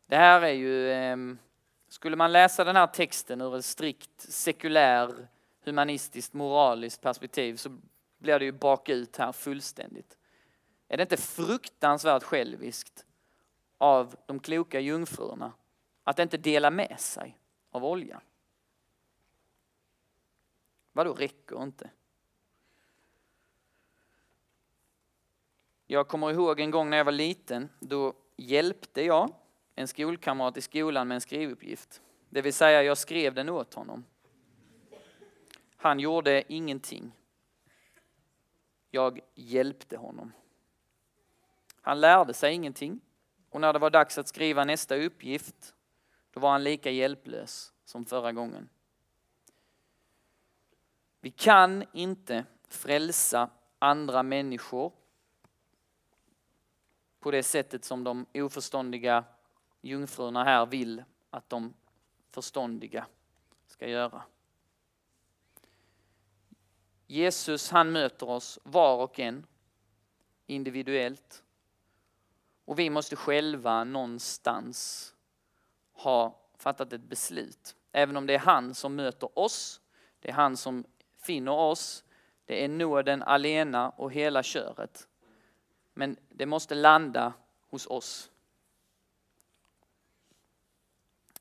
Det 0.06 0.16
här 0.16 0.42
är 0.42 0.54
ju, 0.54 0.92
ehm, 0.92 1.38
skulle 1.88 2.16
man 2.16 2.32
läsa 2.32 2.64
den 2.64 2.76
här 2.76 2.88
texten 2.88 3.42
ur 3.42 3.56
ett 3.56 3.66
strikt 3.66 4.22
sekulär 4.22 5.28
humanistiskt 5.66 6.34
moraliskt 6.34 7.02
perspektiv 7.02 7.56
så 7.56 7.78
blir 8.18 8.40
det 8.40 8.46
ju 8.46 8.52
bakut 8.52 9.18
här 9.18 9.32
fullständigt. 9.32 10.18
Är 10.88 10.98
det 10.98 11.04
inte 11.04 11.18
fruktansvärt 11.18 12.24
själviskt 12.24 13.06
av 13.78 14.16
de 14.26 14.40
kloka 14.40 14.80
jungfrurna 14.80 15.54
att 16.04 16.20
inte 16.20 16.38
dela 16.38 16.72
med 16.72 17.00
sig 17.00 17.38
av 17.72 17.86
oljan? 17.86 18.22
Vadå 20.92 21.14
räcker 21.14 21.64
inte? 21.64 21.90
Jag 25.90 26.08
kommer 26.08 26.32
ihåg 26.32 26.60
en 26.60 26.72
gång 26.72 26.90
när 26.90 26.98
jag 26.98 27.06
var 27.06 27.12
liten, 27.12 27.70
då 27.80 28.14
hjälpte 28.38 29.02
jag 29.02 29.34
en 29.76 29.88
skolkamrat 29.88 30.58
i 30.58 30.62
skolan 30.62 31.08
med 31.08 31.16
en 31.16 31.22
skrivuppgift. 31.22 32.02
Det 32.30 32.42
vill 32.42 32.54
säga, 32.54 32.84
jag 32.84 32.98
skrev 32.98 33.34
den 33.34 33.50
åt 33.50 33.74
honom. 33.74 34.06
Han 35.78 36.00
gjorde 36.00 36.54
ingenting. 36.54 37.12
Jag 38.92 39.20
hjälpte 39.36 39.98
honom. 39.98 40.32
Han 41.82 42.02
lärde 42.02 42.34
sig 42.34 42.54
ingenting 42.54 43.00
och 43.50 43.62
när 43.62 43.74
det 43.74 43.80
var 43.80 43.90
dags 43.90 44.18
att 44.18 44.28
skriva 44.28 44.64
nästa 44.64 44.96
uppgift, 44.96 45.76
då 46.32 46.40
var 46.40 46.52
han 46.52 46.64
lika 46.64 46.92
hjälplös 46.92 47.74
som 47.86 48.06
förra 48.06 48.32
gången. 48.32 48.70
Vi 51.22 51.32
kan 51.32 51.84
inte 51.94 52.46
frälsa 52.68 53.50
andra 53.80 54.24
människor 54.24 54.92
på 57.28 57.32
det 57.32 57.44
sättet 57.44 57.86
som 57.86 58.04
de 58.04 58.26
oförståndiga 58.34 59.24
jungfrurna 59.82 60.44
här 60.44 60.66
vill 60.66 61.04
att 61.30 61.50
de 61.50 61.74
förståndiga 62.32 63.06
ska 63.68 63.88
göra. 63.88 64.24
Jesus 67.08 67.72
han 67.72 67.92
möter 67.92 68.30
oss 68.30 68.60
var 68.64 69.04
och 69.04 69.20
en 69.20 69.46
individuellt. 70.46 71.44
Och 72.66 72.80
vi 72.80 72.90
måste 72.90 73.16
själva 73.16 73.84
någonstans 73.84 75.14
ha 75.94 76.40
fattat 76.58 76.94
ett 76.94 77.10
beslut. 77.10 77.76
Även 77.92 78.18
om 78.18 78.28
det 78.28 78.34
är 78.34 78.40
han 78.40 78.74
som 78.74 78.96
möter 78.96 79.40
oss, 79.40 79.82
det 80.20 80.30
är 80.30 80.34
han 80.34 80.58
som 80.58 80.86
finner 81.18 81.52
oss, 81.52 82.04
det 82.46 82.64
är 82.64 82.68
nåden 82.68 83.24
alena 83.24 83.90
och 83.90 84.12
hela 84.12 84.44
köret. 84.44 85.08
Men 85.98 86.18
det 86.30 86.46
måste 86.46 86.76
landa 86.76 87.34
hos 87.70 87.88
oss. 87.88 88.32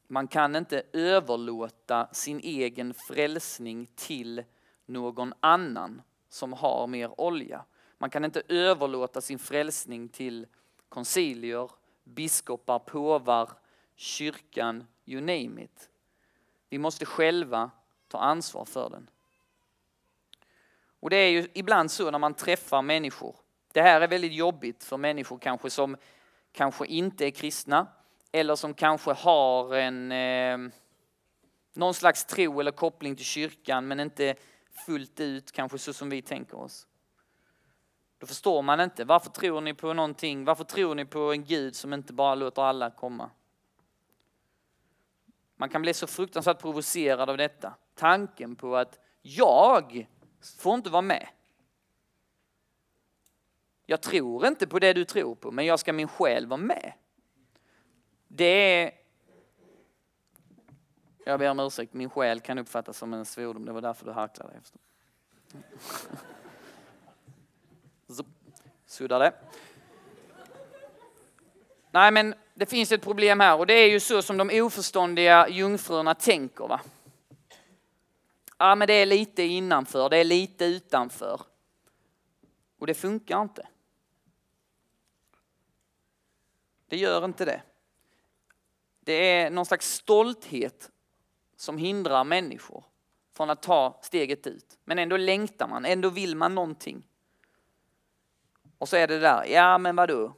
Man 0.07 0.29
kan 0.29 0.57
inte 0.57 0.83
överlåta 0.93 2.09
sin 2.13 2.41
egen 2.41 2.95
frälsning 2.95 3.87
till 3.95 4.45
någon 4.87 5.35
annan 5.41 6.03
som 6.29 6.53
har 6.53 6.87
mer 6.87 7.21
olja. 7.21 7.65
Man 7.99 8.11
kan 8.11 8.25
inte 8.25 8.43
överlåta 8.49 9.21
sin 9.21 9.39
frälsning 9.39 10.09
till 10.09 10.47
koncilier, 10.89 11.71
biskopar, 12.05 12.79
påvar, 12.79 13.51
kyrkan, 13.95 14.87
you 15.05 15.21
name 15.21 15.63
it. 15.63 15.91
Vi 16.69 16.79
måste 16.79 17.07
själva 17.07 17.71
ta 18.09 18.19
ansvar 18.19 18.65
för 18.65 18.91
den. 18.91 19.11
Och 21.01 21.11
det 21.11 21.17
är 21.17 21.31
ju 21.31 21.49
ibland 21.55 21.91
så 21.91 22.11
när 22.11 22.19
man 22.19 22.35
träffar 22.35 22.83
människor. 22.83 23.46
Det 23.77 23.83
här 23.83 24.01
är 24.01 24.09
väldigt 24.09 24.33
jobbigt 24.33 24.85
för 24.85 24.97
människor 24.97 25.39
kanske 25.39 25.71
som 25.71 25.97
kanske 26.53 26.87
inte 26.87 27.27
är 27.27 27.31
kristna 27.31 27.87
eller 28.33 28.55
som 28.55 28.75
kanske 28.75 29.13
har 29.13 29.75
en 29.75 30.13
eh, 30.13 30.73
någon 31.75 31.95
slags 31.95 32.25
tro 32.25 32.61
eller 32.61 32.73
koppling 32.73 33.17
till 33.17 33.25
kyrkan 33.25 33.89
men 33.89 34.01
inte 34.01 34.35
fullt 34.87 35.21
ut 35.21 35.53
kanske 35.53 35.79
så 35.79 35.93
som 35.93 36.11
vi 36.11 36.23
tänker 36.23 36.59
oss. 36.59 36.87
Då 38.19 38.27
förstår 38.27 38.63
man 38.63 38.81
inte. 38.81 39.05
Varför 39.05 39.31
tror 39.31 39.61
ni 39.61 39.75
på 39.75 39.93
någonting? 39.93 40.45
Varför 40.45 40.65
tror 40.65 40.95
ni 40.95 41.05
på 41.05 41.33
en 41.33 41.45
Gud 41.45 41.77
som 41.77 41.93
inte 41.93 42.13
bara 42.13 42.35
låter 42.35 42.63
alla 42.63 42.91
komma? 42.91 43.31
Man 45.57 45.69
kan 45.69 45.83
bli 45.83 45.95
så 45.95 46.07
fruktansvärt 46.07 46.61
provocerad 46.61 47.31
av 47.31 47.37
detta. 47.37 47.75
Tanken 47.95 48.57
på 48.57 48.77
att 48.77 48.99
jag 49.23 50.09
får 50.59 50.75
inte 50.75 50.91
vara 50.91 51.03
med. 51.03 51.29
Jag 53.87 54.01
tror 54.01 54.47
inte 54.47 54.67
på 54.67 54.79
det 54.79 54.93
du 54.93 55.05
tror 55.05 55.35
på, 55.35 55.51
men 55.51 55.67
jag 55.67 55.81
ska 55.81 55.93
min 55.93 56.09
själ 56.09 56.47
vara 56.47 56.61
med. 56.61 56.93
Det 58.29 58.83
är... 58.83 58.91
Jag 61.25 61.39
ber 61.39 61.51
om 61.51 61.61
ursäkt, 61.61 61.95
min 61.95 62.11
själ 62.11 62.41
kan 62.41 62.59
uppfattas 62.59 62.99
som 62.99 63.15
en 63.15 63.25
svordom. 63.25 63.65
Det 63.65 63.73
var 63.73 63.81
därför 63.81 64.07
du 64.07 64.13
harklade 64.13 64.53
dig. 64.53 64.61
Suddade. 68.87 69.33
nej 71.91 72.11
men 72.11 72.35
det 72.55 72.67
finns 72.67 72.93
ett 72.93 73.03
problem 73.03 73.41
här 73.41 73.59
och 73.59 73.67
det 73.67 73.75
är 73.75 73.91
ju 73.91 74.01
så 74.01 74.23
som 74.23 74.37
de 74.37 74.63
oförståndiga 74.63 75.49
jungfrurna 75.49 76.15
tänker 76.15 76.69
va. 76.69 76.81
Ja 78.59 78.75
men 78.75 78.89
det 78.89 78.95
är 78.95 79.07
lite 79.07 79.43
innanför, 79.43 80.09
det 80.09 80.17
är 80.17 80.25
lite 80.25 80.65
utanför. 80.65 81.41
Och 82.79 82.87
det 82.87 82.95
funkar 82.95 83.43
inte. 83.43 83.67
Det 86.87 86.97
gör 86.97 87.25
inte 87.25 87.45
det. 87.45 87.63
Det 89.01 89.13
är 89.13 89.51
någon 89.51 89.67
slags 89.67 89.93
stolthet 89.93 90.91
som 91.57 91.79
hindrar 91.79 92.25
människor 92.25 92.85
från 93.37 93.51
att 93.51 93.63
ta 93.63 93.99
steget 94.03 94.47
ut. 94.47 94.79
Men 94.85 94.99
ändå 94.99 95.17
längtar 95.17 95.69
man, 95.69 95.85
ändå 95.85 96.09
vill 96.09 96.37
man 96.37 96.55
någonting. 96.55 97.09
Och 98.79 98.89
så 98.89 98.97
är 98.97 99.07
det 99.07 99.19
där, 99.19 99.45
ja 99.45 99.79
men 99.79 99.97
vadå, 99.97 100.35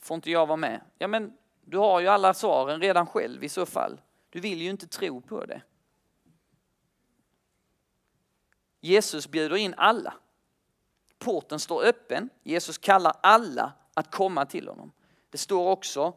får 0.00 0.14
inte 0.14 0.30
jag 0.30 0.46
vara 0.46 0.56
med? 0.56 0.80
Ja 0.98 1.08
men 1.08 1.36
du 1.64 1.78
har 1.78 2.00
ju 2.00 2.08
alla 2.08 2.34
svaren 2.34 2.80
redan 2.80 3.06
själv 3.06 3.44
i 3.44 3.48
så 3.48 3.66
fall. 3.66 4.00
Du 4.30 4.40
vill 4.40 4.62
ju 4.62 4.70
inte 4.70 4.86
tro 4.86 5.20
på 5.20 5.44
det. 5.44 5.62
Jesus 8.80 9.28
bjuder 9.28 9.56
in 9.56 9.74
alla. 9.76 10.14
Porten 11.18 11.60
står 11.60 11.84
öppen. 11.84 12.30
Jesus 12.42 12.78
kallar 12.78 13.16
alla 13.22 13.72
att 13.94 14.10
komma 14.10 14.46
till 14.46 14.68
honom. 14.68 14.92
Det 15.34 15.38
står 15.38 15.70
också 15.70 16.14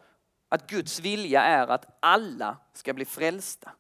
att 0.49 0.69
Guds 0.69 0.99
vilja 0.99 1.41
är 1.41 1.67
att 1.67 1.97
alla 1.99 2.57
ska 2.73 2.93
bli 2.93 3.05
frälsta. 3.05 3.71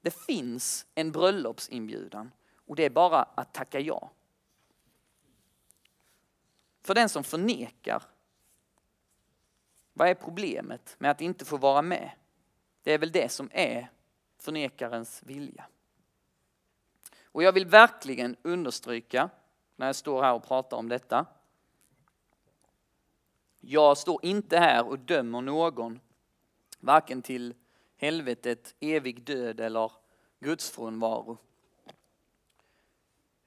Det 0.00 0.10
finns 0.10 0.86
en 0.94 1.12
bröllopsinbjudan 1.12 2.32
och 2.66 2.76
det 2.76 2.84
är 2.84 2.90
bara 2.90 3.22
att 3.22 3.54
tacka 3.54 3.80
ja. 3.80 4.10
För 6.82 6.94
den 6.94 7.08
som 7.08 7.24
förnekar, 7.24 8.02
vad 9.92 10.08
är 10.08 10.14
problemet 10.14 10.96
med 10.98 11.10
att 11.10 11.20
inte 11.20 11.44
få 11.44 11.56
vara 11.56 11.82
med? 11.82 12.10
Det 12.82 12.92
är 12.92 12.98
väl 12.98 13.12
det 13.12 13.32
som 13.32 13.50
är 13.52 13.90
förnekarens 14.38 15.22
vilja. 15.22 15.64
Och 17.24 17.42
jag 17.42 17.52
vill 17.52 17.66
verkligen 17.66 18.36
understryka 18.42 19.30
när 19.76 19.86
jag 19.86 19.96
står 19.96 20.22
här 20.22 20.32
och 20.32 20.44
pratar 20.44 20.76
om 20.76 20.88
detta. 20.88 21.26
Jag 23.60 23.98
står 23.98 24.24
inte 24.24 24.58
här 24.58 24.86
och 24.86 24.98
dömer 24.98 25.40
någon, 25.40 26.00
varken 26.80 27.22
till 27.22 27.54
helvetet, 27.96 28.74
evig 28.80 29.22
död 29.22 29.60
eller 29.60 29.92
gudsfrånvaro. 30.40 31.24
frånvaro. 31.24 31.38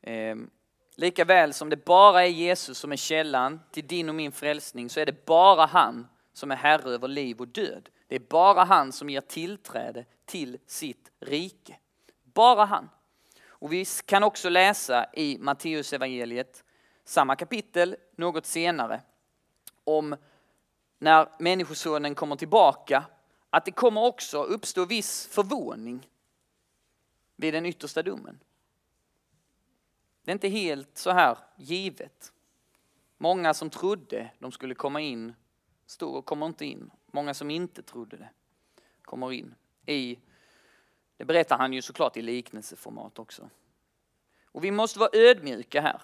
Ehm, 0.02 0.50
lika 0.96 1.54
som 1.54 1.70
det 1.70 1.86
bara 1.86 2.24
är 2.24 2.30
Jesus 2.30 2.78
som 2.78 2.92
är 2.92 2.96
källan 2.96 3.60
till 3.72 3.88
din 3.88 4.10
och 4.10 4.16
min 4.16 4.32
frälsning 4.32 4.90
så 4.90 5.00
är 5.00 5.06
det 5.06 5.26
bara 5.26 5.66
han 5.66 6.08
som 6.34 6.52
är 6.52 6.56
herre 6.56 6.90
över 6.90 7.08
liv 7.08 7.40
och 7.40 7.48
död. 7.48 7.90
Det 8.08 8.16
är 8.16 8.20
bara 8.30 8.64
han 8.64 8.92
som 8.92 9.10
ger 9.10 9.22
tillträde 9.22 10.06
till 10.26 10.58
sitt 10.66 11.12
rike. 11.20 11.78
Bara 12.24 12.66
han. 12.66 12.90
Och 13.46 13.74
vi 13.74 13.86
kan 14.06 14.24
också 14.24 14.50
läsa 14.50 15.06
i 15.14 15.38
Matteus 15.38 15.94
evangeliet 15.94 16.64
samma 17.06 17.36
kapitel 17.36 17.96
något 18.16 18.46
senare 18.46 19.02
om 19.84 20.16
när 21.00 21.28
Människosonen 21.40 22.16
kommer 22.16 22.36
tillbaka 22.36 23.06
att 23.50 23.66
det 23.66 23.72
kommer 23.72 24.02
också 24.02 24.44
uppstå 24.44 24.86
viss 24.86 25.28
förvåning 25.28 26.10
vid 27.36 27.54
den 27.54 27.66
yttersta 27.66 28.04
domen. 28.04 28.40
Det 30.24 30.32
är 30.32 30.34
inte 30.34 30.48
helt 30.48 30.98
så 30.98 31.12
här 31.12 31.38
givet. 31.58 32.34
Många 33.18 33.54
som 33.54 33.70
trodde 33.70 34.32
de 34.40 34.52
skulle 34.52 34.76
komma 34.76 35.02
in 35.02 35.34
står 35.86 36.18
och 36.18 36.26
kommer 36.26 36.46
inte 36.46 36.66
in. 36.66 36.92
Många 37.06 37.34
som 37.34 37.50
inte 37.50 37.82
trodde 37.82 38.18
det 38.18 38.30
kommer 39.02 39.32
in. 39.32 39.56
I, 39.86 40.20
det 41.18 41.26
berättar 41.26 41.58
han 41.58 41.74
ju 41.74 41.82
såklart 41.82 42.18
i 42.18 42.22
liknelseformat 42.22 43.20
också. 43.20 43.50
Och 44.46 44.64
vi 44.64 44.72
måste 44.72 45.00
vara 45.00 45.10
ödmjuka 45.14 45.82
här. 45.82 46.02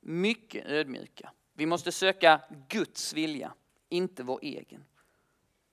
Mycket 0.00 0.66
ödmjuka. 0.66 1.32
Vi 1.56 1.66
måste 1.66 1.92
söka 1.92 2.40
Guds 2.68 3.12
vilja, 3.12 3.54
inte 3.88 4.22
vår 4.22 4.38
egen. 4.42 4.84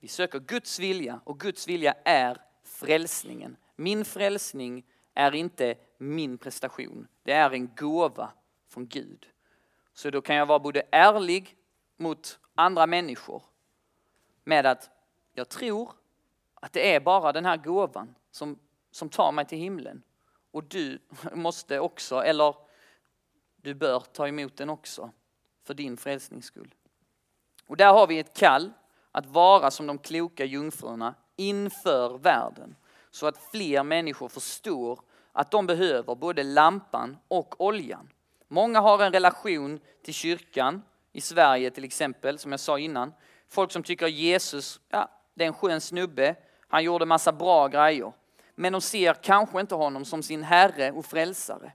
Vi 0.00 0.08
söker 0.08 0.38
Guds 0.38 0.78
vilja 0.78 1.20
och 1.24 1.40
Guds 1.40 1.68
vilja 1.68 1.94
är 2.04 2.38
frälsningen. 2.64 3.56
Min 3.76 4.04
frälsning 4.04 4.84
är 5.14 5.34
inte 5.34 5.74
min 5.98 6.38
prestation. 6.38 7.08
Det 7.22 7.32
är 7.32 7.50
en 7.50 7.74
gåva 7.74 8.32
från 8.68 8.86
Gud. 8.86 9.26
Så 9.92 10.10
då 10.10 10.22
kan 10.22 10.36
jag 10.36 10.46
vara 10.46 10.58
både 10.58 10.82
ärlig 10.90 11.56
mot 11.96 12.38
andra 12.54 12.86
människor 12.86 13.42
med 14.44 14.66
att 14.66 14.90
jag 15.32 15.48
tror 15.48 15.92
att 16.54 16.72
det 16.72 16.94
är 16.94 17.00
bara 17.00 17.32
den 17.32 17.44
här 17.44 17.56
gåvan 17.56 18.14
som, 18.30 18.58
som 18.90 19.08
tar 19.08 19.32
mig 19.32 19.46
till 19.46 19.58
himlen. 19.58 20.02
Och 20.50 20.64
du 20.64 20.98
måste 21.34 21.80
också, 21.80 22.22
eller 22.24 22.54
du 23.56 23.74
bör 23.74 24.00
ta 24.00 24.28
emot 24.28 24.56
den 24.56 24.70
också 24.70 25.12
för 25.64 25.74
din 25.74 25.96
frälsnings 25.96 26.44
skull. 26.44 26.74
Och 27.66 27.76
där 27.76 27.92
har 27.92 28.06
vi 28.06 28.18
ett 28.18 28.36
kall 28.36 28.72
att 29.12 29.26
vara 29.26 29.70
som 29.70 29.86
de 29.86 29.98
kloka 29.98 30.44
jungfrurna 30.44 31.14
inför 31.36 32.18
världen 32.18 32.76
så 33.10 33.26
att 33.26 33.38
fler 33.38 33.82
människor 33.82 34.28
förstår 34.28 35.00
att 35.32 35.50
de 35.50 35.66
behöver 35.66 36.14
både 36.14 36.42
lampan 36.42 37.16
och 37.28 37.60
oljan. 37.60 38.08
Många 38.48 38.80
har 38.80 39.02
en 39.02 39.12
relation 39.12 39.80
till 40.04 40.14
kyrkan 40.14 40.82
i 41.12 41.20
Sverige 41.20 41.70
till 41.70 41.84
exempel, 41.84 42.38
som 42.38 42.50
jag 42.50 42.60
sa 42.60 42.78
innan. 42.78 43.12
Folk 43.48 43.72
som 43.72 43.82
tycker 43.82 44.06
Jesus, 44.06 44.80
ja, 44.88 45.08
det 45.34 45.44
är 45.44 45.48
en 45.48 45.54
skön 45.54 45.80
snubbe, 45.80 46.34
han 46.68 46.84
gjorde 46.84 47.06
massa 47.06 47.32
bra 47.32 47.68
grejer. 47.68 48.12
Men 48.54 48.72
de 48.72 48.80
ser 48.80 49.14
kanske 49.14 49.60
inte 49.60 49.74
honom 49.74 50.04
som 50.04 50.22
sin 50.22 50.42
herre 50.42 50.92
och 50.92 51.06
frälsare. 51.06 51.72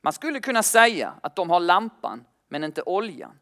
Man 0.00 0.12
skulle 0.12 0.40
kunna 0.40 0.62
säga 0.62 1.14
att 1.22 1.36
de 1.36 1.50
har 1.50 1.60
lampan 1.60 2.24
men 2.48 2.64
inte 2.64 2.82
oljan. 2.82 3.38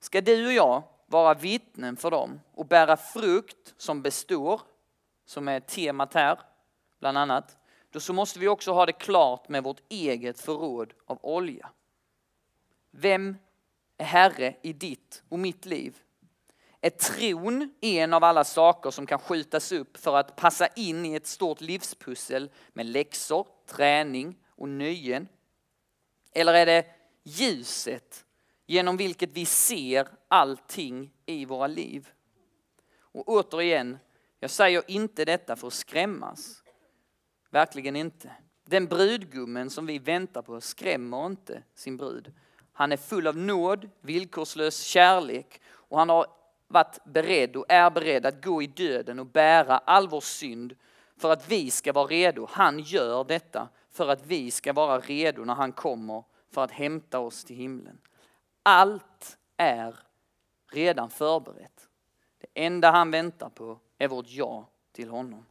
Ska 0.00 0.20
du 0.20 0.46
och 0.46 0.52
jag 0.52 0.82
vara 1.06 1.34
vittnen 1.34 1.96
för 1.96 2.10
dem 2.10 2.40
och 2.52 2.66
bära 2.66 2.96
frukt 2.96 3.74
som 3.76 4.02
består, 4.02 4.60
som 5.24 5.48
är 5.48 5.60
temat 5.60 6.14
här 6.14 6.40
bland 6.98 7.18
annat, 7.18 7.58
då 7.90 8.00
så 8.00 8.12
måste 8.12 8.38
vi 8.38 8.48
också 8.48 8.72
ha 8.72 8.86
det 8.86 8.92
klart 8.92 9.48
med 9.48 9.62
vårt 9.62 9.80
eget 9.88 10.40
förråd 10.40 10.92
av 11.06 11.18
olja. 11.22 11.70
Vem 12.90 13.36
är 13.98 14.04
Herre 14.04 14.56
i 14.62 14.72
ditt 14.72 15.22
och 15.28 15.38
mitt 15.38 15.66
liv? 15.66 15.96
Är 16.80 16.90
tron 16.90 17.74
en 17.80 18.14
av 18.14 18.24
alla 18.24 18.44
saker 18.44 18.90
som 18.90 19.06
kan 19.06 19.18
skjutas 19.18 19.72
upp 19.72 19.96
för 19.96 20.16
att 20.16 20.36
passa 20.36 20.66
in 20.66 21.06
i 21.06 21.14
ett 21.14 21.26
stort 21.26 21.60
livspussel 21.60 22.50
med 22.72 22.86
läxor, 22.86 23.46
träning 23.66 24.38
och 24.48 24.68
nöjen? 24.68 25.28
Eller 26.32 26.54
är 26.54 26.66
det 26.66 26.86
ljuset 27.22 28.24
genom 28.66 28.96
vilket 28.96 29.32
vi 29.32 29.46
ser 29.46 30.08
allting 30.28 31.10
i 31.26 31.44
våra 31.44 31.66
liv? 31.66 32.08
Och 33.12 33.28
återigen, 33.28 33.98
jag 34.40 34.50
säger 34.50 34.82
inte 34.86 35.24
detta 35.24 35.56
för 35.56 35.66
att 35.66 35.72
skrämmas. 35.72 36.62
Verkligen 37.50 37.96
inte. 37.96 38.30
Den 38.64 38.86
brudgummen 38.86 39.70
som 39.70 39.86
vi 39.86 39.98
väntar 39.98 40.42
på 40.42 40.60
skrämmer 40.60 41.26
inte 41.26 41.62
sin 41.74 41.96
brud. 41.96 42.32
Han 42.72 42.92
är 42.92 42.96
full 42.96 43.26
av 43.26 43.36
nåd, 43.36 43.90
villkorslös 44.00 44.82
kärlek 44.82 45.60
och 45.66 45.98
han 45.98 46.08
har 46.08 46.26
varit 46.68 47.04
beredd 47.04 47.56
och 47.56 47.66
är 47.68 47.90
beredd 47.90 48.26
att 48.26 48.44
gå 48.44 48.62
i 48.62 48.66
döden 48.66 49.18
och 49.18 49.26
bära 49.26 49.78
all 49.78 50.08
vår 50.08 50.20
synd 50.20 50.76
för 51.16 51.30
att 51.32 51.48
vi 51.50 51.70
ska 51.70 51.92
vara 51.92 52.06
redo. 52.06 52.46
Han 52.50 52.80
gör 52.80 53.24
detta 53.24 53.68
för 53.90 54.08
att 54.08 54.26
vi 54.26 54.50
ska 54.50 54.72
vara 54.72 55.00
redo 55.00 55.44
när 55.44 55.54
han 55.54 55.72
kommer 55.72 56.24
för 56.50 56.64
att 56.64 56.70
hämta 56.70 57.18
oss 57.18 57.44
till 57.44 57.56
himlen. 57.56 57.98
Allt 58.62 59.38
är 59.56 59.96
redan 60.72 61.10
förberett. 61.10 61.88
Det 62.38 62.46
enda 62.54 62.90
han 62.90 63.10
väntar 63.10 63.48
på 63.48 63.78
är 63.98 64.08
vårt 64.08 64.28
ja 64.28 64.68
till 64.92 65.08
honom. 65.08 65.46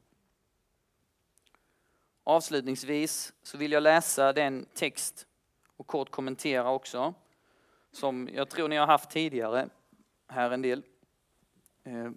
Avslutningsvis 2.24 3.34
så 3.44 3.58
vill 3.58 3.72
jag 3.72 3.84
läsa 3.84 4.34
den 4.34 4.66
text 4.74 5.28
och 5.78 5.88
kort 5.88 6.10
kommentera 6.10 6.72
också 6.72 7.14
som 7.92 8.30
jag 8.34 8.50
tror 8.50 8.68
ni 8.68 8.76
har 8.76 8.88
haft 8.88 9.10
tidigare 9.10 9.70
här 10.28 10.52
en 10.52 10.62
del. 10.62 10.84
Eh, 11.84 12.12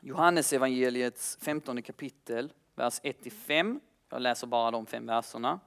Johannes 0.00 0.52
evangeliets 0.52 1.38
15 1.40 1.82
kapitel, 1.82 2.52
vers 2.74 3.00
1-5. 3.02 3.80
Jag 4.08 4.22
läser 4.22 4.46
bara 4.46 4.70
de 4.70 4.86
fem 4.86 5.06
verserna. 5.06 5.60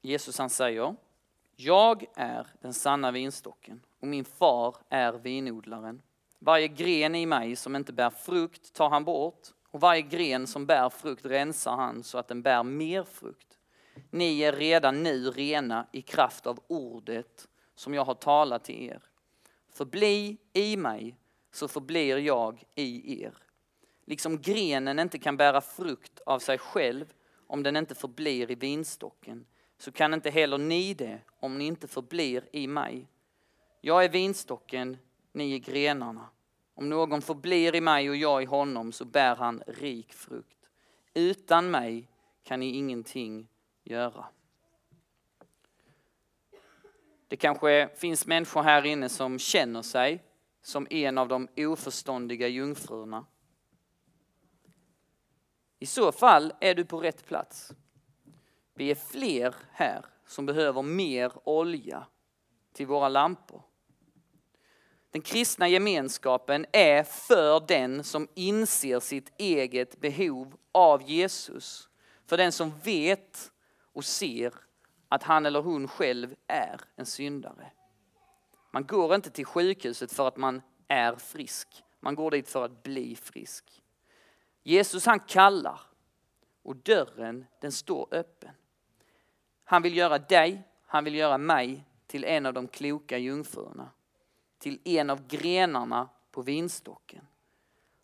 Jesus 0.00 0.38
han 0.38 0.50
säger, 0.50 0.96
jag 1.56 2.04
är 2.14 2.46
den 2.60 2.74
sanna 2.74 3.10
vinstocken 3.10 3.80
och 4.00 4.08
min 4.08 4.24
far 4.24 4.76
är 4.88 5.12
vinodlaren. 5.12 6.02
Varje 6.38 6.68
gren 6.68 7.14
i 7.14 7.26
mig 7.26 7.56
som 7.56 7.76
inte 7.76 7.92
bär 7.92 8.10
frukt 8.10 8.72
tar 8.72 8.90
han 8.90 9.04
bort 9.04 9.48
och 9.70 9.80
varje 9.80 10.02
gren 10.02 10.46
som 10.46 10.66
bär 10.66 10.88
frukt 10.88 11.26
rensar 11.26 11.76
han 11.76 12.02
så 12.02 12.18
att 12.18 12.28
den 12.28 12.42
bär 12.42 12.62
mer 12.62 13.04
frukt. 13.04 13.58
Ni 14.10 14.40
är 14.40 14.52
redan 14.52 15.02
nu 15.02 15.30
rena 15.30 15.86
i 15.92 16.02
kraft 16.02 16.46
av 16.46 16.60
ordet 16.66 17.48
som 17.74 17.94
jag 17.94 18.04
har 18.04 18.14
talat 18.14 18.64
till 18.64 18.82
er. 18.82 19.02
Förbli 19.72 20.36
i 20.52 20.76
mig 20.76 21.16
så 21.52 21.68
förblir 21.68 22.18
jag 22.18 22.64
i 22.74 23.22
er. 23.22 23.34
Liksom 24.04 24.40
grenen 24.40 24.98
inte 24.98 25.18
kan 25.18 25.36
bära 25.36 25.60
frukt 25.60 26.20
av 26.26 26.38
sig 26.38 26.58
själv 26.58 27.12
om 27.46 27.62
den 27.62 27.76
inte 27.76 27.94
förblir 27.94 28.50
i 28.50 28.54
vinstocken 28.54 29.46
så 29.78 29.92
kan 29.92 30.14
inte 30.14 30.30
heller 30.30 30.58
ni 30.58 30.94
det 30.94 31.20
om 31.40 31.58
ni 31.58 31.66
inte 31.66 31.88
förblir 31.88 32.48
i 32.52 32.66
mig. 32.66 33.06
Jag 33.80 34.04
är 34.04 34.08
vinstocken, 34.08 34.96
ni 35.32 35.54
är 35.54 35.58
grenarna. 35.58 36.28
Om 36.74 36.88
någon 36.88 37.22
förblir 37.22 37.74
i 37.74 37.80
mig 37.80 38.10
och 38.10 38.16
jag 38.16 38.42
i 38.42 38.46
honom 38.46 38.92
så 38.92 39.04
bär 39.04 39.36
han 39.36 39.62
rik 39.66 40.12
frukt. 40.12 40.58
Utan 41.14 41.70
mig 41.70 42.08
kan 42.42 42.60
ni 42.60 42.66
ingenting 42.66 43.48
göra. 43.84 44.24
Det 47.28 47.36
kanske 47.36 47.88
finns 47.96 48.26
människor 48.26 48.62
här 48.62 48.86
inne 48.86 49.08
som 49.08 49.38
känner 49.38 49.82
sig 49.82 50.24
som 50.62 50.86
en 50.90 51.18
av 51.18 51.28
de 51.28 51.48
oförståndiga 51.56 52.48
jungfrurna. 52.48 53.26
I 55.78 55.86
så 55.86 56.12
fall 56.12 56.52
är 56.60 56.74
du 56.74 56.84
på 56.84 57.00
rätt 57.00 57.26
plats. 57.26 57.72
Vi 58.78 58.90
är 58.90 58.94
fler 58.94 59.54
här 59.72 60.04
som 60.26 60.46
behöver 60.46 60.82
mer 60.82 61.32
olja 61.44 62.06
till 62.72 62.86
våra 62.86 63.08
lampor. 63.08 63.62
Den 65.10 65.22
kristna 65.22 65.68
gemenskapen 65.68 66.66
är 66.72 67.02
för 67.02 67.66
den 67.68 68.04
som 68.04 68.28
inser 68.34 69.00
sitt 69.00 69.32
eget 69.38 70.00
behov 70.00 70.56
av 70.72 71.02
Jesus. 71.02 71.88
För 72.26 72.36
den 72.36 72.52
som 72.52 72.78
vet 72.78 73.52
och 73.92 74.04
ser 74.04 74.54
att 75.08 75.22
han 75.22 75.46
eller 75.46 75.60
hon 75.60 75.88
själv 75.88 76.34
är 76.46 76.80
en 76.96 77.06
syndare. 77.06 77.70
Man 78.72 78.86
går 78.86 79.14
inte 79.14 79.30
till 79.30 79.46
sjukhuset 79.46 80.12
för 80.12 80.28
att 80.28 80.36
man 80.36 80.62
är 80.88 81.16
frisk. 81.16 81.84
Man 82.00 82.14
går 82.14 82.30
dit 82.30 82.48
för 82.48 82.64
att 82.64 82.82
bli 82.82 83.16
frisk. 83.16 83.82
Jesus 84.62 85.06
han 85.06 85.20
kallar 85.20 85.80
och 86.62 86.76
dörren 86.76 87.46
den 87.60 87.72
står 87.72 88.08
öppen. 88.10 88.50
Han 89.70 89.82
vill 89.82 89.96
göra 89.96 90.18
dig, 90.18 90.62
han 90.86 91.04
vill 91.04 91.14
göra 91.14 91.38
mig 91.38 91.84
till 92.06 92.24
en 92.24 92.46
av 92.46 92.54
de 92.54 92.68
kloka 92.68 93.18
jungfrurna. 93.18 93.90
Till 94.58 94.80
en 94.84 95.10
av 95.10 95.26
grenarna 95.26 96.08
på 96.30 96.42
vinstocken. 96.42 97.26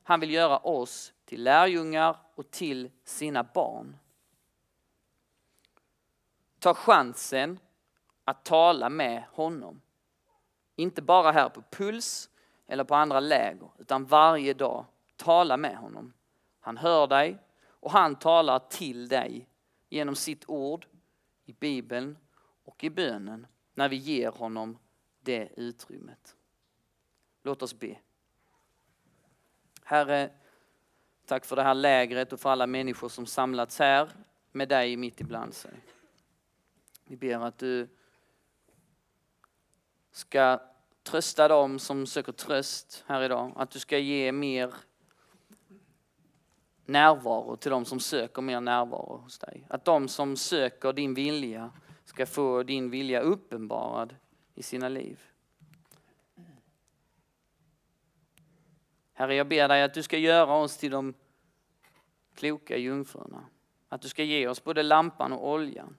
Han 0.03 0.21
vill 0.21 0.31
göra 0.31 0.59
oss 0.59 1.13
till 1.25 1.43
lärjungar 1.43 2.17
och 2.35 2.51
till 2.51 2.91
sina 3.05 3.45
barn. 3.45 3.97
Ta 6.59 6.75
chansen 6.75 7.59
att 8.25 8.45
tala 8.45 8.89
med 8.89 9.25
honom. 9.33 9.81
Inte 10.77 11.03
bara 11.03 11.33
här 11.33 11.49
på 11.49 11.63
Puls 11.71 12.31
eller 12.67 12.85
på 12.85 12.95
andra 12.95 13.21
läger, 13.21 13.71
utan 13.79 14.05
varje 14.05 14.55
dag. 14.55 14.85
Tala 15.17 15.57
med 15.57 15.77
honom. 15.77 16.13
Han 16.61 16.77
hör 16.77 17.07
dig 17.07 17.39
och 17.67 17.91
han 17.91 18.17
talar 18.17 18.59
till 18.59 19.09
dig 19.09 19.49
genom 19.89 20.15
sitt 20.15 20.49
ord 20.49 20.87
i 21.45 21.53
Bibeln 21.53 22.19
och 22.65 22.85
i 22.85 22.91
bönen 22.91 23.47
när 23.75 23.89
vi 23.89 23.97
ger 23.97 24.31
honom 24.31 24.79
det 25.21 25.49
utrymmet. 25.57 26.37
Låt 27.43 27.63
oss 27.63 27.79
be. 27.79 27.99
Herre, 29.83 30.31
tack 31.27 31.45
för 31.45 31.57
det 31.57 31.63
här 31.63 31.75
lägret 31.75 32.33
och 32.33 32.41
för 32.41 32.51
alla 32.51 32.67
människor 32.67 33.09
som 33.09 33.27
samlats 33.27 33.79
här 33.79 34.11
med 34.53 34.69
dig 34.69 34.97
mitt 34.97 35.21
ibland 35.21 35.55
sig. 35.55 35.73
Vi 37.05 37.17
ber 37.17 37.39
att 37.39 37.59
du 37.59 37.89
ska 40.11 40.61
trösta 41.03 41.49
dem 41.49 41.79
som 41.79 42.07
söker 42.07 42.33
tröst 42.33 43.05
här 43.07 43.23
idag. 43.23 43.53
Att 43.57 43.71
du 43.71 43.79
ska 43.79 43.99
ge 43.99 44.33
mer 44.33 44.75
närvaro 46.87 47.57
till 47.57 47.71
de 47.71 47.85
som 47.85 48.01
söker 48.01 48.43
mer 48.43 48.61
närvaro 48.61 49.17
hos 49.17 49.39
dig. 49.39 49.67
Att 49.69 49.85
de 49.85 50.09
som 50.09 50.37
söker 50.37 50.93
din 50.93 51.15
vilja 51.15 51.71
ska 52.05 52.27
få 52.27 52.63
din 52.63 52.91
vilja 52.91 53.21
uppenbarad 53.21 54.17
i 54.55 54.63
sina 54.63 54.89
liv. 54.89 55.21
Herre, 59.13 59.35
jag 59.35 59.49
ber 59.49 59.69
dig 59.69 59.83
att 59.83 59.95
du 59.95 60.03
ska 60.03 60.19
göra 60.19 60.55
oss 60.55 60.77
till 60.77 60.91
de 60.91 61.15
kloka 62.35 62.77
jungfrurna. 62.77 63.45
Att 63.89 64.03
du 64.03 64.09
ska 64.09 64.23
ge 64.23 64.49
oss 64.49 64.65
både 64.65 64.83
lampan 64.83 65.33
och 65.33 65.49
oljan. 65.51 65.97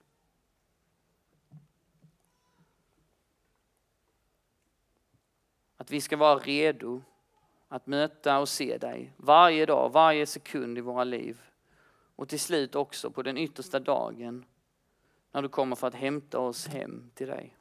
Att 5.78 5.92
vi 5.92 6.02
ska 6.02 6.18
vara 6.18 6.40
redo 6.40 7.02
att 7.76 7.88
möta 7.88 8.40
och 8.40 8.50
se 8.50 8.78
dig 8.78 9.14
varje 9.18 9.66
dag, 9.66 9.92
varje 9.92 10.26
sekund 10.26 10.78
i 10.78 10.82
våra 10.82 11.04
liv. 11.04 11.42
Och 12.16 12.30
till 12.30 12.40
slut 12.40 12.76
också 12.76 13.12
på 13.12 13.24
den 13.24 13.38
yttersta 13.38 13.80
dagen 13.80 14.46
när 15.32 15.42
du 15.42 15.50
kommer 15.50 15.76
för 15.76 15.88
att 15.88 15.96
hämta 15.96 16.40
oss 16.40 16.68
hem 16.68 17.12
till 17.14 17.28
dig. 17.28 17.58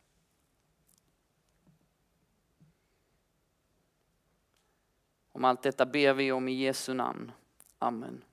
Om 5.33 5.45
allt 5.45 5.63
detta 5.63 5.87
ber 5.87 6.13
vi 6.15 6.33
om 6.33 6.49
i 6.49 6.53
Jesu 6.53 6.95
namn. 6.95 7.33
Amen. 7.79 8.25